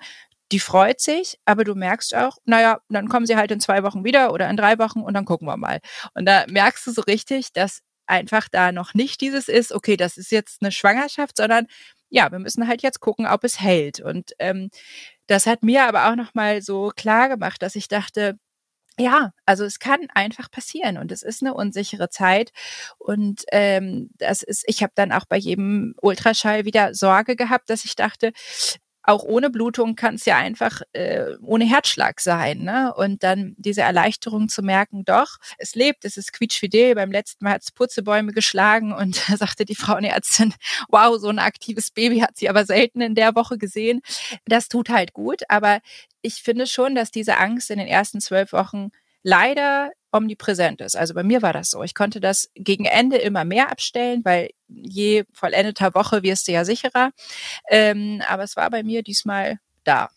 die 0.52 0.60
freut 0.60 1.00
sich, 1.00 1.40
aber 1.46 1.64
du 1.64 1.76
merkst 1.76 2.16
auch, 2.16 2.38
naja, 2.46 2.80
dann 2.90 3.08
kommen 3.08 3.26
sie 3.26 3.36
halt 3.36 3.52
in 3.52 3.60
zwei 3.60 3.84
Wochen 3.84 4.04
wieder 4.04 4.34
oder 4.34 4.50
in 4.50 4.58
drei 4.58 4.80
Wochen 4.80 5.02
und 5.02 5.14
dann 5.14 5.26
gucken 5.26 5.48
wir 5.48 5.58
mal. 5.58 5.80
Und 6.14 6.26
da 6.26 6.46
merkst 6.48 6.86
du 6.88 6.92
so 6.92 7.02
richtig, 7.02 7.54
dass 7.54 7.82
einfach 8.08 8.48
da 8.50 8.72
noch 8.72 8.94
nicht 8.94 9.22
dieses 9.22 9.48
ist, 9.48 9.72
okay, 9.72 9.96
das 9.96 10.18
ist 10.18 10.32
jetzt 10.32 10.62
eine 10.62 10.72
Schwangerschaft, 10.72 11.38
sondern 11.38 11.68
ja, 12.10 12.32
wir 12.32 12.40
müssen 12.40 12.68
halt 12.68 12.82
jetzt 12.82 13.00
gucken, 13.02 13.28
ob 13.28 13.44
es 13.44 13.60
hält. 13.62 14.00
Und 14.00 14.32
ähm, 14.40 14.72
das 15.28 15.46
hat 15.46 15.64
mir 15.64 15.86
aber 15.88 16.10
auch 16.10 16.16
nochmal 16.16 16.62
so 16.64 16.92
klar 16.96 17.30
gemacht, 17.30 17.62
dass 17.62 17.76
ich 17.76 17.88
dachte, 17.88 18.40
ja, 18.98 19.32
also 19.46 19.64
es 19.64 19.80
kann 19.80 20.08
einfach 20.14 20.52
passieren 20.52 20.98
und 20.98 21.12
es 21.12 21.24
ist 21.24 21.42
eine 21.42 21.54
unsichere 21.54 22.10
Zeit 22.10 22.52
und 22.98 23.44
ähm, 23.52 24.10
das 24.18 24.44
ist, 24.44 24.66
ich 24.68 24.84
habe 24.84 24.92
dann 24.96 25.14
auch 25.14 25.26
bei 25.26 25.38
jedem 25.38 25.96
Ultraschall 26.02 26.66
wieder 26.66 26.94
Sorge 26.94 27.38
gehabt, 27.38 27.70
dass 27.70 27.86
ich 27.86 27.96
dachte, 27.96 28.34
auch 29.04 29.24
ohne 29.24 29.50
Blutung 29.50 29.96
kann 29.96 30.16
es 30.16 30.26
ja 30.26 30.38
einfach 30.38 30.82
äh, 30.94 31.36
ohne 31.42 31.66
Herzschlag 31.66 32.20
sein. 32.20 32.60
Ne? 32.60 32.94
Und 32.94 33.24
dann 33.24 33.56
diese 33.58 33.82
Erleichterung 33.82 34.50
zu 34.50 34.62
merken, 34.62 35.06
doch, 35.06 35.38
es 35.58 35.76
lebt, 35.76 36.06
es 36.06 36.18
ist 36.18 36.34
quietschfidel. 36.34 36.96
Beim 36.96 37.12
letzten 37.12 37.46
Mal 37.46 37.54
hat 37.54 37.64
es 37.64 37.72
Putzebäume 37.72 38.34
geschlagen 38.34 38.94
und 38.94 39.22
da 39.30 39.38
sagte 39.38 39.66
die 39.66 39.76
Frauenärztin, 39.76 40.54
wow, 40.90 41.18
so 41.20 41.30
ein 41.30 41.40
aktives 41.40 41.92
Baby 41.92 42.20
hat 42.20 42.38
sie 42.38 42.50
aber 42.50 42.66
selten 42.66 43.02
in 43.02 43.16
der 43.16 43.36
Woche 43.36 43.58
gesehen. 43.58 44.02
Das 44.46 44.68
tut 44.68 44.90
halt 44.90 45.14
gut, 45.14 45.42
aber 45.48 45.80
ich 46.22 46.44
finde 46.44 46.68
schon, 46.68 46.96
dass 46.96 47.12
diese 47.12 47.38
Angst 47.38 47.72
in 47.72 47.80
den 47.80 47.88
ersten 47.88 48.20
zwölf 48.22 48.52
Wochen 48.52 48.90
leider 49.24 49.92
omnipräsent 50.12 50.82
ist. 50.82 50.96
Also 50.96 51.14
bei 51.14 51.24
mir 51.24 51.42
war 51.42 51.54
das 51.54 51.70
so. 51.70 51.84
Ich 51.84 51.94
konnte 51.94 52.20
das 52.20 52.50
gegen 52.56 52.86
Ende 52.86 53.18
immer 53.18 53.46
mehr 53.46 53.72
abstellen, 53.72 54.22
weil 54.24 54.50
je 54.70 55.24
vollendeter 55.34 55.94
Woche 55.94 56.24
wirst 56.24 56.48
du 56.48 56.52
ja 56.52 56.66
sicherer. 56.66 57.12
Ähm, 57.70 58.22
aber 58.28 58.44
es 58.44 58.56
war 58.56 58.70
bei 58.70 58.84
mir 58.84 59.04
diesmal 59.04 59.60
da. 59.84 60.10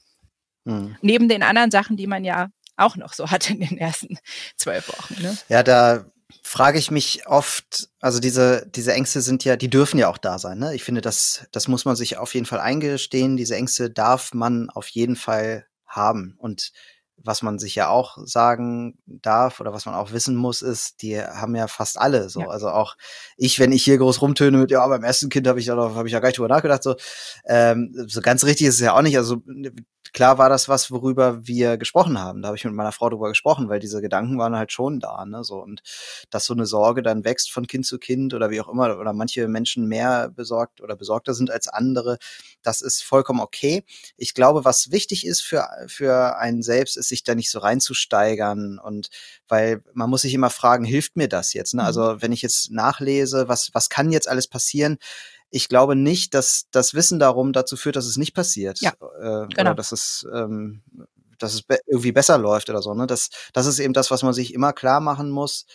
Hm. 0.65 0.97
Neben 1.01 1.29
den 1.29 1.43
anderen 1.43 1.71
Sachen, 1.71 1.97
die 1.97 2.07
man 2.07 2.25
ja 2.25 2.49
auch 2.77 2.97
noch 2.97 3.13
so 3.13 3.31
hat 3.31 3.51
in 3.51 3.61
den 3.61 3.79
ersten 3.79 4.19
zwölf 4.57 4.89
Wochen. 4.89 5.23
Ne? 5.23 5.37
Ja, 5.49 5.63
da 5.63 6.07
frage 6.43 6.79
ich 6.79 6.91
mich 6.91 7.27
oft, 7.27 7.89
also 8.01 8.19
diese, 8.19 8.67
diese 8.75 8.93
Ängste 8.93 9.21
sind 9.21 9.45
ja, 9.45 9.57
die 9.57 9.71
dürfen 9.71 9.99
ja 9.99 10.09
auch 10.09 10.19
da 10.19 10.39
sein. 10.39 10.59
Ne? 10.59 10.75
Ich 10.75 10.85
finde, 10.85 11.01
das, 11.01 11.47
das 11.53 11.69
muss 11.69 11.85
man 11.85 11.97
sich 11.97 12.17
auf 12.17 12.35
jeden 12.35 12.47
Fall 12.47 12.61
eingestehen. 12.61 13.37
Diese 13.37 13.57
Ängste 13.57 13.91
darf 13.91 14.35
man 14.35 14.71
auf 14.71 14.89
jeden 14.89 15.17
Fall 15.17 15.67
haben. 15.87 16.35
Und 16.39 16.73
was 17.25 17.43
man 17.43 17.59
sich 17.59 17.75
ja 17.75 17.89
auch 17.89 18.19
sagen 18.25 18.99
darf 19.07 19.61
oder 19.61 19.73
was 19.73 19.87
man 19.87 19.95
auch 19.95 20.13
wissen 20.13 20.37
muss, 20.37 20.63
ist, 20.63 21.03
die 21.03 21.21
haben 21.21 21.55
ja 21.55 21.67
fast 21.67 21.99
alle 21.99 22.29
so. 22.29 22.41
Ja. 22.41 22.49
Also 22.49 22.69
auch 22.69 22.97
ich, 23.37 23.59
wenn 23.59 23.73
ich 23.73 23.85
hier 23.85 23.99
groß 23.99 24.23
rumtöne 24.23 24.59
mit, 24.59 24.71
ja, 24.71 24.87
beim 24.87 25.05
ersten 25.05 25.29
Kind 25.29 25.47
habe 25.47 25.61
ich 25.61 25.67
ja 25.67 25.77
habe 25.77 26.09
ich 26.09 26.13
ja 26.13 26.21
gar 26.21 26.29
nicht 26.29 26.39
drüber 26.39 26.49
nachgedacht. 26.49 26.83
So, 26.83 26.97
ähm, 27.47 27.93
so 28.07 28.21
ganz 28.21 28.45
richtig 28.45 28.67
ist 28.67 28.75
es 28.75 28.81
ja 28.81 28.95
auch 28.97 29.03
nicht. 29.03 29.17
Also 29.17 29.43
klar 30.13 30.39
war 30.39 30.49
das 30.49 30.69
was, 30.69 30.91
worüber 30.91 31.47
wir 31.47 31.77
gesprochen 31.79 32.19
haben. 32.19 32.43
Da 32.43 32.49
habe 32.49 32.57
ich 32.57 32.65
mit 32.65 32.75
meiner 32.75 32.93
Frau 32.93 33.09
drüber 33.11 33.29
gesprochen, 33.29 33.69
weil 33.69 33.81
diese 33.81 34.01
Gedanken 34.01 34.39
waren 34.39 34.57
halt 34.57 34.73
schon 34.73 35.01
da, 35.01 35.25
ne? 35.25 35.45
So 35.45 35.57
und 35.63 35.83
dass 36.31 36.45
so 36.47 36.55
eine 36.55 36.67
Sorge 36.67 37.03
dann 37.03 37.25
wächst 37.25 37.53
von 37.53 37.67
Kind 37.67 37.87
zu 37.87 37.99
Kind 37.99 38.35
oder 38.35 38.51
wie 38.51 38.61
auch 38.61 38.69
immer 38.69 38.99
oder 38.99 39.13
manche 39.13 39.49
Menschen 39.49 39.87
mehr 39.87 40.29
besorgt 40.31 40.81
oder 40.81 40.97
besorgter 40.97 41.35
sind 41.35 41.51
als 41.51 41.69
andere, 41.69 42.19
das 42.63 42.81
ist 42.81 43.03
vollkommen 43.03 43.41
okay. 43.41 43.85
Ich 44.17 44.35
glaube, 44.35 44.65
was 44.65 44.91
wichtig 44.91 45.27
ist 45.27 45.41
für 45.43 45.67
für 45.87 46.37
einen 46.39 46.63
selbst, 46.63 46.97
ist 46.97 47.09
sich 47.09 47.23
da 47.25 47.35
nicht 47.35 47.51
so 47.51 47.59
reinzusteigern 47.61 48.79
und 48.79 49.09
weil 49.49 49.83
man 49.95 50.11
muss 50.11 50.23
sich 50.23 50.35
immer 50.35 50.51
fragen, 50.51 50.85
hilft 50.85 51.17
mir 51.17 51.29
das 51.29 51.53
jetzt? 51.53 51.75
Ne? 51.75 51.83
Mhm. 51.83 51.87
Also 51.87 52.23
wenn 52.23 52.33
ich 52.33 52.43
jetzt 52.43 52.71
nachlese, 52.71 53.49
was 53.49 53.71
was 53.73 53.89
kann 53.89 54.11
jetzt 54.13 54.29
alles 54.29 54.47
passieren? 54.49 54.99
Ich 55.53 55.69
glaube 55.69 55.95
nicht, 55.95 56.35
dass 56.35 56.67
das 56.73 56.95
Wissen 56.95 57.19
darum 57.19 57.53
dazu 57.53 57.77
führt, 57.77 57.97
dass 57.97 58.07
es 58.07 58.17
nicht 58.17 58.35
passiert. 58.35 58.81
Ja, 58.81 58.91
äh, 58.91 59.47
genau. 59.47 59.61
Oder 59.61 59.75
dass 59.75 59.93
es, 59.93 60.27
ähm, 60.35 60.83
dass 61.39 61.53
es 61.55 61.63
be 61.63 61.79
irgendwie 61.87 62.13
besser 62.13 62.39
läuft 62.39 62.71
oder 62.71 62.81
so. 62.81 62.95
Ne? 62.95 63.07
Das, 63.07 63.29
das 63.53 63.67
ist 63.67 63.79
eben 63.79 63.93
das, 63.93 64.11
was 64.11 64.23
man 64.23 64.33
sich 64.33 64.55
immer 64.55 64.73
klar 64.73 65.01
machen 65.01 65.31
muss. 65.31 65.67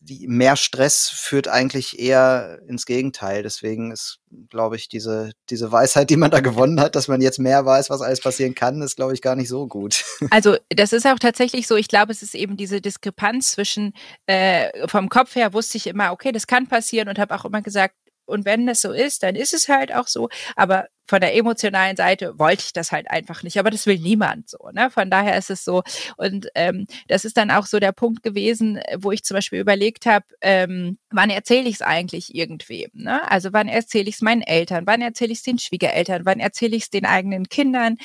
Die, 0.00 0.26
mehr 0.28 0.56
Stress 0.56 1.10
führt 1.12 1.48
eigentlich 1.48 1.98
eher 1.98 2.60
ins 2.66 2.86
Gegenteil. 2.86 3.42
Deswegen 3.42 3.92
ist, 3.92 4.20
glaube 4.48 4.76
ich, 4.76 4.88
diese, 4.88 5.32
diese 5.50 5.70
Weisheit, 5.70 6.08
die 6.08 6.16
man 6.16 6.30
da 6.30 6.40
gewonnen 6.40 6.80
hat, 6.80 6.96
dass 6.96 7.08
man 7.08 7.20
jetzt 7.20 7.38
mehr 7.38 7.66
weiß, 7.66 7.90
was 7.90 8.00
alles 8.00 8.20
passieren 8.20 8.54
kann, 8.54 8.80
ist, 8.80 8.96
glaube 8.96 9.12
ich, 9.14 9.20
gar 9.20 9.36
nicht 9.36 9.48
so 9.48 9.66
gut. 9.66 10.04
Also 10.30 10.56
das 10.70 10.92
ist 10.92 11.06
auch 11.06 11.18
tatsächlich 11.18 11.66
so. 11.66 11.76
Ich 11.76 11.88
glaube, 11.88 12.12
es 12.12 12.22
ist 12.22 12.34
eben 12.34 12.56
diese 12.56 12.80
Diskrepanz 12.80 13.52
zwischen 13.52 13.92
äh, 14.26 14.86
vom 14.88 15.08
Kopf 15.08 15.34
her 15.34 15.52
wusste 15.52 15.76
ich 15.76 15.86
immer, 15.86 16.12
okay, 16.12 16.32
das 16.32 16.46
kann 16.46 16.68
passieren 16.68 17.08
und 17.08 17.18
habe 17.18 17.34
auch 17.34 17.44
immer 17.44 17.62
gesagt, 17.62 17.94
und 18.26 18.44
wenn 18.44 18.66
das 18.66 18.82
so 18.82 18.92
ist, 18.92 19.22
dann 19.22 19.36
ist 19.36 19.54
es 19.54 19.68
halt 19.68 19.94
auch 19.94 20.08
so. 20.08 20.28
Aber 20.56 20.86
von 21.06 21.20
der 21.20 21.34
emotionalen 21.36 21.96
Seite 21.96 22.38
wollte 22.38 22.64
ich 22.66 22.72
das 22.72 22.92
halt 22.92 23.10
einfach 23.10 23.42
nicht. 23.42 23.58
Aber 23.58 23.70
das 23.70 23.86
will 23.86 23.98
niemand 23.98 24.50
so. 24.50 24.58
Ne? 24.72 24.90
Von 24.90 25.10
daher 25.10 25.38
ist 25.38 25.50
es 25.50 25.64
so. 25.64 25.82
Und 26.16 26.48
ähm, 26.54 26.86
das 27.08 27.24
ist 27.24 27.36
dann 27.36 27.50
auch 27.50 27.66
so 27.66 27.78
der 27.78 27.92
Punkt 27.92 28.22
gewesen, 28.22 28.80
wo 28.98 29.12
ich 29.12 29.24
zum 29.24 29.36
Beispiel 29.36 29.60
überlegt 29.60 30.06
habe, 30.06 30.26
ähm, 30.40 30.98
wann 31.10 31.30
erzähle 31.30 31.68
ich 31.68 31.76
es 31.76 31.82
eigentlich 31.82 32.34
irgendwem? 32.34 32.90
Ne? 32.92 33.28
Also 33.30 33.52
wann 33.52 33.68
erzähle 33.68 34.08
ich 34.08 34.16
es 34.16 34.22
meinen 34.22 34.42
Eltern? 34.42 34.86
Wann 34.86 35.00
erzähle 35.00 35.32
ich 35.32 35.38
es 35.38 35.44
den 35.44 35.58
Schwiegereltern? 35.58 36.24
Wann 36.24 36.40
erzähle 36.40 36.76
ich 36.76 36.84
es 36.84 36.90
den 36.90 37.06
eigenen 37.06 37.48
Kindern? 37.48 37.96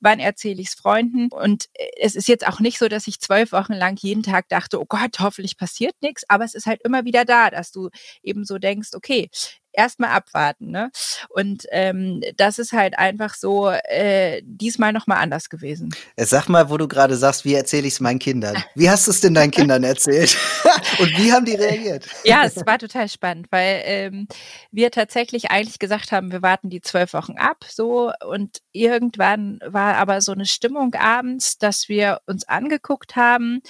Wann 0.00 0.18
erzähle 0.18 0.60
ich 0.60 0.68
es 0.68 0.74
Freunden? 0.74 1.28
Und 1.28 1.66
äh, 1.74 1.86
es 2.00 2.16
ist 2.16 2.28
jetzt 2.28 2.46
auch 2.46 2.58
nicht 2.60 2.78
so, 2.78 2.88
dass 2.88 3.06
ich 3.06 3.20
zwölf 3.20 3.52
Wochen 3.52 3.74
lang 3.74 3.96
jeden 4.00 4.24
Tag 4.24 4.48
dachte, 4.48 4.80
oh 4.80 4.86
Gott, 4.86 5.20
hoffentlich 5.20 5.56
passiert 5.56 5.94
nichts. 6.00 6.24
Aber 6.28 6.44
es 6.44 6.54
ist 6.54 6.66
halt 6.66 6.80
immer 6.84 7.04
wieder 7.04 7.24
da, 7.24 7.50
dass 7.50 7.70
du 7.70 7.90
eben 8.22 8.44
so 8.44 8.58
denkst, 8.58 8.90
okay, 8.94 9.30
erstmal 9.78 10.10
abwarten. 10.10 10.70
Ne? 10.70 10.90
Und 11.28 11.66
ähm, 11.70 12.20
das 12.36 12.58
ist 12.58 12.72
halt 12.72 12.98
einfach 12.98 13.34
so 13.34 13.70
äh, 13.70 14.42
diesmal 14.44 14.92
nochmal 14.92 15.18
anders 15.18 15.48
gewesen. 15.48 15.90
Äh, 16.16 16.26
sag 16.26 16.48
mal, 16.48 16.68
wo 16.68 16.76
du 16.76 16.88
gerade 16.88 17.16
sagst, 17.16 17.44
wie 17.44 17.54
erzähle 17.54 17.86
ich 17.86 17.94
es 17.94 18.00
meinen 18.00 18.18
Kindern? 18.18 18.62
Wie 18.74 18.90
hast 18.90 19.06
du 19.06 19.12
es 19.12 19.20
denn 19.20 19.34
deinen 19.34 19.52
Kindern 19.52 19.84
erzählt? 19.84 20.36
Und 20.98 21.16
wie 21.16 21.32
haben 21.32 21.44
die 21.44 21.54
reagiert? 21.54 22.06
Ja, 22.24 22.44
es 22.44 22.56
war 22.66 22.78
total 22.78 23.08
spannend, 23.08 23.46
weil 23.50 23.82
ähm, 23.84 24.28
wir 24.72 24.90
tatsächlich 24.90 25.50
eigentlich 25.50 25.78
gesagt 25.78 26.10
haben, 26.10 26.32
wir 26.32 26.42
warten 26.42 26.70
die 26.70 26.80
zwölf 26.80 27.12
Wochen 27.12 27.38
ab, 27.38 27.64
so 27.68 28.10
und 28.26 28.58
irgendwann 28.72 29.60
war 29.64 29.96
aber 29.96 30.20
so 30.20 30.32
eine 30.32 30.46
Stimmung 30.46 30.94
abends, 30.94 31.58
dass 31.58 31.88
wir 31.88 32.20
uns 32.26 32.48
angeguckt 32.48 33.14
haben 33.14 33.60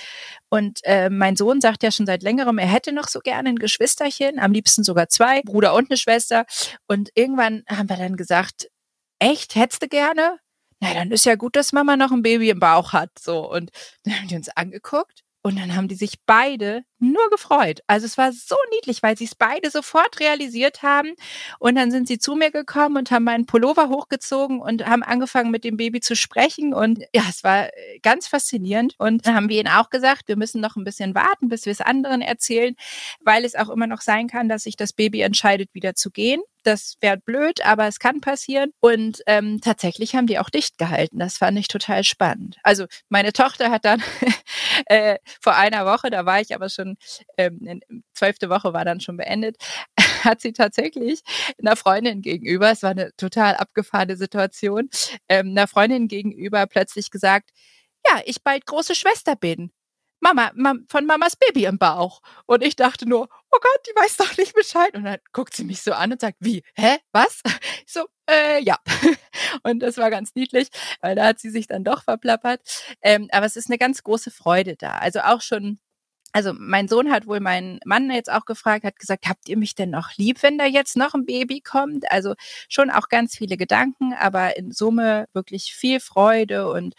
und 0.51 0.81
äh, 0.85 1.11
mein 1.11 1.37
Sohn 1.37 1.61
sagt 1.61 1.83
ja 1.83 1.91
schon 1.91 2.07
seit 2.07 2.23
längerem, 2.23 2.59
er 2.59 2.67
hätte 2.67 2.93
noch 2.93 3.09
so 3.09 3.21
gerne 3.21 3.51
ein 3.51 3.57
Geschwisterchen, 3.57 4.39
am 4.39 4.53
liebsten 4.53 4.85
sogar 4.85 5.09
zwei, 5.09 5.43
Bruder 5.43 5.75
und 5.75 5.91
eine 5.91 5.97
Schwester. 5.99 6.47
Und 6.87 7.11
irgendwann 7.15 7.65
haben 7.69 7.89
wir 7.89 7.97
dann 7.97 8.17
gesagt, 8.17 8.69
echt, 9.19 9.55
hättest 9.55 9.83
du 9.83 9.89
gerne? 9.89 10.39
Na, 10.81 10.95
dann 10.95 11.11
ist 11.11 11.27
ja 11.27 11.35
gut, 11.35 11.57
dass 11.57 11.73
Mama 11.73 11.97
noch 11.97 12.13
ein 12.13 12.23
Baby 12.23 12.51
im 12.51 12.61
Bauch 12.61 12.93
hat. 12.93 13.11
So. 13.19 13.51
Und 13.51 13.71
dann 14.05 14.15
haben 14.15 14.29
die 14.29 14.37
uns 14.37 14.49
angeguckt 14.49 15.25
und 15.43 15.59
dann 15.59 15.77
haben 15.77 15.89
die 15.89 15.95
sich 15.95 16.15
beide 16.27 16.83
nur 16.99 17.31
gefreut. 17.31 17.81
Also 17.87 18.07
es 18.07 18.19
war 18.19 18.33
so 18.33 18.57
niedlich, 18.73 19.03
weil 19.03 19.17
sie 19.17 19.25
es 19.25 19.37
beide 19.37 19.71
sofort 19.71 20.19
realisiert 20.19 20.83
haben. 20.83 21.15
Und 21.61 21.77
dann 21.77 21.91
sind 21.91 22.09
sie 22.09 22.19
zu 22.19 22.35
mir 22.35 22.51
gekommen 22.51 22.97
und 22.97 23.11
haben 23.11 23.25
meinen 23.25 23.47
Pullover 23.47 23.89
hochgezogen 23.89 24.61
und 24.61 24.85
haben 24.85 25.05
angefangen 25.05 25.51
mit 25.51 25.63
dem 25.63 25.77
Baby 25.77 26.01
zu 26.01 26.17
sprechen. 26.17 26.75
Und 26.75 27.05
ja, 27.15 27.23
es 27.29 27.45
war 27.45 27.67
äh, 27.67 27.99
ganz 28.03 28.27
faszinierend. 28.27 28.95
Und 28.99 29.27
dann 29.27 29.37
haben 29.37 29.49
wir 29.49 29.61
ihnen 29.61 29.73
auch 29.73 29.91
gesagt, 29.91 30.27
wir 30.27 30.37
müssen 30.37 30.61
noch 30.61 30.77
ein 30.77 30.85
bisschen 30.85 31.15
warten, 31.15 31.49
bis 31.49 31.67
wir 31.67 31.73
es 31.73 31.81
anderen 31.81 32.21
erzählen, 32.21 32.75
weil 33.21 33.45
es 33.45 33.55
auch 33.55 33.69
immer 33.69 33.87
noch 33.87 34.01
sein 34.01 34.27
kann, 34.27 34.49
dass 34.49 34.65
sich 34.65 34.77
das 34.77 34.93
Baby 34.93 35.21
entscheidet, 35.21 35.73
wieder 35.73 35.95
zu 35.95 36.11
gehen. 36.11 36.41
Das 36.65 36.97
wäre 37.01 37.17
blöd, 37.17 37.65
aber 37.65 37.87
es 37.87 38.01
kann 38.01 38.21
passieren. 38.21 38.73
Und 38.81 39.23
ähm, 39.27 39.61
tatsächlich 39.61 40.17
haben 40.17 40.27
die 40.27 40.39
auch 40.39 40.51
dicht 40.51 40.79
gehalten. 40.79 41.19
Das 41.19 41.39
fand 41.39 41.59
ich 41.59 41.69
total 41.69 42.03
spannend. 42.03 42.57
Also 42.63 42.87
meine 43.09 43.33
Tochter 43.33 43.71
hat 43.71 43.85
dann 43.85 44.03
äh, 44.87 45.19
vor 45.41 45.57
einer 45.57 45.87
Woche, 45.87 46.11
da 46.11 46.27
war 46.27 46.41
ich 46.41 46.55
aber 46.55 46.69
schon 46.69 46.97
ähm, 47.37 47.81
zwölfte 48.15 48.51
Woche 48.51 48.73
war 48.73 48.85
dann 48.85 49.01
schon 49.01 49.17
beendet, 49.17 49.57
hat 50.25 50.41
sie 50.41 50.53
tatsächlich 50.53 51.23
einer 51.61 51.77
Freundin 51.77 52.23
gegenüber, 52.23 52.71
es 52.71 52.83
war 52.83 52.91
eine 52.91 53.11
total 53.17 53.57
abgefahrene 53.57 54.17
Situation, 54.17 54.89
ähm, 55.29 55.51
einer 55.51 55.69
Freundin 55.69 56.09
gegenüber 56.09 56.67
plötzlich 56.67 57.11
gesagt, 57.11 57.51
ja, 58.07 58.21
ich 58.25 58.43
bald 58.43 58.67
große 58.67 58.95
Schwester 58.95 59.37
bin. 59.37 59.71
Mama, 60.21 60.51
Mama, 60.55 60.81
von 60.89 61.07
Mamas 61.07 61.37
Baby 61.37 61.65
im 61.67 61.79
Bauch. 61.79 62.21
Und 62.47 62.63
ich 62.63 62.77
dachte 62.77 63.09
nur, 63.09 63.29
oh 63.51 63.59
Gott, 63.61 63.87
die 63.87 64.01
weiß 64.01 64.17
doch 64.17 64.37
nicht 64.37 64.55
Bescheid. 64.55 64.95
Und 64.95 65.05
dann 65.05 65.19
guckt 65.33 65.55
sie 65.55 65.65
mich 65.65 65.83
so 65.83 65.93
an 65.93 66.13
und 66.13 66.21
sagt, 66.21 66.37
wie, 66.41 66.63
hä, 66.75 66.99
was? 67.13 67.41
Ich 67.87 67.93
so, 67.93 68.07
äh, 68.29 68.63
ja. 68.63 68.79
Und 69.63 69.81
das 69.81 69.97
war 69.97 70.11
ganz 70.11 70.35
niedlich, 70.35 70.69
weil 71.01 71.15
da 71.15 71.27
hat 71.27 71.39
sie 71.39 71.51
sich 71.51 71.67
dann 71.67 71.85
doch 71.85 72.03
verplappert. 72.03 72.61
Ähm, 73.03 73.29
aber 73.33 73.47
es 73.47 73.57
ist 73.57 73.69
eine 73.69 73.79
ganz 73.79 74.03
große 74.03 74.31
Freude 74.31 74.77
da. 74.77 74.99
Also 74.99 75.21
auch 75.21 75.41
schon 75.41 75.79
also 76.33 76.53
mein 76.57 76.89
Sohn 76.89 77.11
hat 77.11 77.27
wohl 77.27 77.41
meinen 77.41 77.81
Mann 77.85 78.11
jetzt 78.11 78.31
auch 78.31 78.45
gefragt, 78.45 78.85
hat 78.85 78.99
gesagt, 78.99 79.27
habt 79.27 79.49
ihr 79.49 79.57
mich 79.57 79.75
denn 79.75 79.91
noch 79.91 80.17
lieb, 80.17 80.43
wenn 80.43 80.59
da 80.59 80.67
jetzt 80.67 80.97
noch 80.97 81.15
ein 81.15 81.25
Baby 81.25 81.61
kommt? 81.61 82.11
Also 82.11 82.35
schon 82.69 82.91
auch 82.91 83.09
ganz 83.09 83.37
viele 83.37 83.57
Gedanken, 83.57 84.13
aber 84.15 84.57
in 84.57 84.73
Summe 84.73 85.27
wirklich 85.33 85.75
viel 85.75 86.01
Freude 86.01 86.71
und 86.71 86.95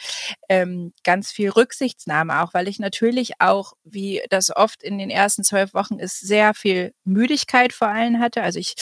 ähm, 0.49 0.93
ganz 1.03 1.31
viel 1.31 1.49
Rücksichtsnahme 1.49 2.41
auch, 2.41 2.53
weil 2.53 2.67
ich 2.67 2.79
natürlich 2.79 3.33
auch, 3.39 3.73
wie 3.83 4.21
das 4.29 4.55
oft 4.55 4.83
in 4.83 4.97
den 4.97 5.09
ersten 5.09 5.43
zwölf 5.43 5.73
Wochen 5.73 5.99
ist, 5.99 6.19
sehr 6.19 6.53
viel 6.53 6.93
Müdigkeit 7.03 7.71
vor 7.73 7.89
allem 7.89 8.19
hatte. 8.19 8.41
Also 8.41 8.59
ich 8.59 8.75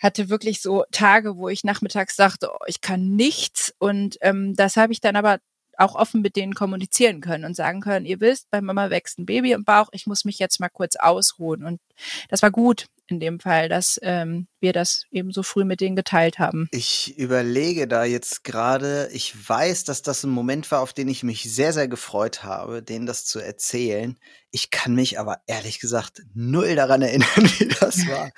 hatte 0.00 0.30
wirklich 0.30 0.62
so 0.62 0.84
Tage, 0.90 1.36
wo 1.36 1.48
ich 1.48 1.62
nachmittags 1.62 2.16
sagte, 2.16 2.50
oh, 2.52 2.64
ich 2.66 2.80
kann 2.80 3.14
nichts. 3.16 3.74
Und 3.78 4.16
ähm, 4.22 4.54
das 4.56 4.76
habe 4.76 4.92
ich 4.92 5.00
dann 5.00 5.14
aber 5.14 5.38
auch 5.80 5.94
offen 5.94 6.20
mit 6.20 6.36
denen 6.36 6.54
kommunizieren 6.54 7.20
können 7.20 7.44
und 7.44 7.56
sagen 7.56 7.80
können, 7.80 8.06
ihr 8.06 8.20
wisst, 8.20 8.50
bei 8.50 8.60
Mama 8.60 8.90
wächst 8.90 9.18
ein 9.18 9.26
Baby 9.26 9.52
im 9.52 9.64
Bauch, 9.64 9.88
ich 9.92 10.06
muss 10.06 10.24
mich 10.24 10.38
jetzt 10.38 10.60
mal 10.60 10.68
kurz 10.68 10.96
ausruhen. 10.96 11.64
Und 11.64 11.80
das 12.28 12.42
war 12.42 12.50
gut 12.50 12.86
in 13.10 13.20
dem 13.20 13.40
Fall, 13.40 13.68
dass 13.68 13.98
ähm, 14.02 14.46
wir 14.60 14.72
das 14.72 15.04
eben 15.10 15.32
so 15.32 15.42
früh 15.42 15.64
mit 15.64 15.80
denen 15.80 15.96
geteilt 15.96 16.38
haben. 16.38 16.68
Ich 16.70 17.16
überlege 17.18 17.88
da 17.88 18.04
jetzt 18.04 18.44
gerade, 18.44 19.08
ich 19.12 19.48
weiß, 19.48 19.84
dass 19.84 20.02
das 20.02 20.24
ein 20.24 20.30
Moment 20.30 20.70
war, 20.70 20.80
auf 20.80 20.92
den 20.92 21.08
ich 21.08 21.22
mich 21.22 21.52
sehr, 21.52 21.72
sehr 21.72 21.88
gefreut 21.88 22.44
habe, 22.44 22.82
denen 22.82 23.06
das 23.06 23.24
zu 23.24 23.40
erzählen. 23.40 24.18
Ich 24.50 24.70
kann 24.70 24.94
mich 24.94 25.18
aber 25.18 25.38
ehrlich 25.46 25.80
gesagt 25.80 26.22
null 26.34 26.74
daran 26.74 27.02
erinnern, 27.02 27.28
wie 27.58 27.68
das 27.68 28.06
war. 28.06 28.30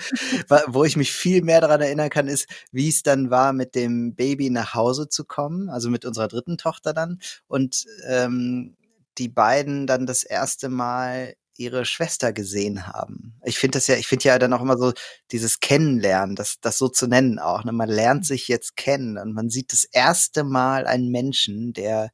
Wo 0.67 0.85
ich 0.85 0.97
mich 0.97 1.12
viel 1.12 1.43
mehr 1.43 1.61
daran 1.61 1.81
erinnern 1.81 2.11
kann, 2.11 2.29
ist, 2.29 2.47
wie 2.71 2.88
es 2.88 3.02
dann 3.02 3.31
war, 3.31 3.52
mit 3.52 3.75
dem 3.75 4.14
Baby 4.14 4.50
nach 4.50 4.75
Hause 4.75 5.09
zu 5.09 5.25
kommen, 5.25 5.69
also 5.69 5.91
mit 5.91 6.05
unserer 6.05 6.29
dritten 6.29 6.59
Tochter 6.59 6.93
dann. 6.93 7.21
Und 7.47 7.85
ähm, 8.07 8.76
die 9.19 9.29
beiden 9.29 9.87
dann 9.87 10.07
das 10.07 10.25
erste 10.25 10.69
Mal 10.69 11.35
ihre 11.62 11.85
Schwester 11.85 12.33
gesehen 12.33 12.87
haben. 12.87 13.35
Ich 13.45 13.59
finde 13.59 13.76
das 13.78 13.87
ja, 13.87 13.97
ich 13.97 14.07
finde 14.07 14.25
ja 14.25 14.38
dann 14.38 14.52
auch 14.52 14.61
immer 14.61 14.76
so 14.76 14.92
dieses 15.31 15.61
Kennenlernen, 15.61 16.37
das, 16.37 16.57
das 16.61 16.78
so 16.78 16.88
zu 16.88 17.07
nennen 17.07 17.38
auch. 17.38 17.64
Ne? 17.64 17.73
Man 17.73 17.88
lernt 17.88 18.23
mhm. 18.23 18.26
sich 18.26 18.49
jetzt 18.49 18.76
kennen 18.76 19.19
und 19.19 19.33
man 19.33 19.50
sieht 19.50 19.73
das 19.73 19.85
erste 19.85 20.45
Mal 20.45 20.87
einen 20.87 21.11
Menschen, 21.11 21.73
der 21.73 22.11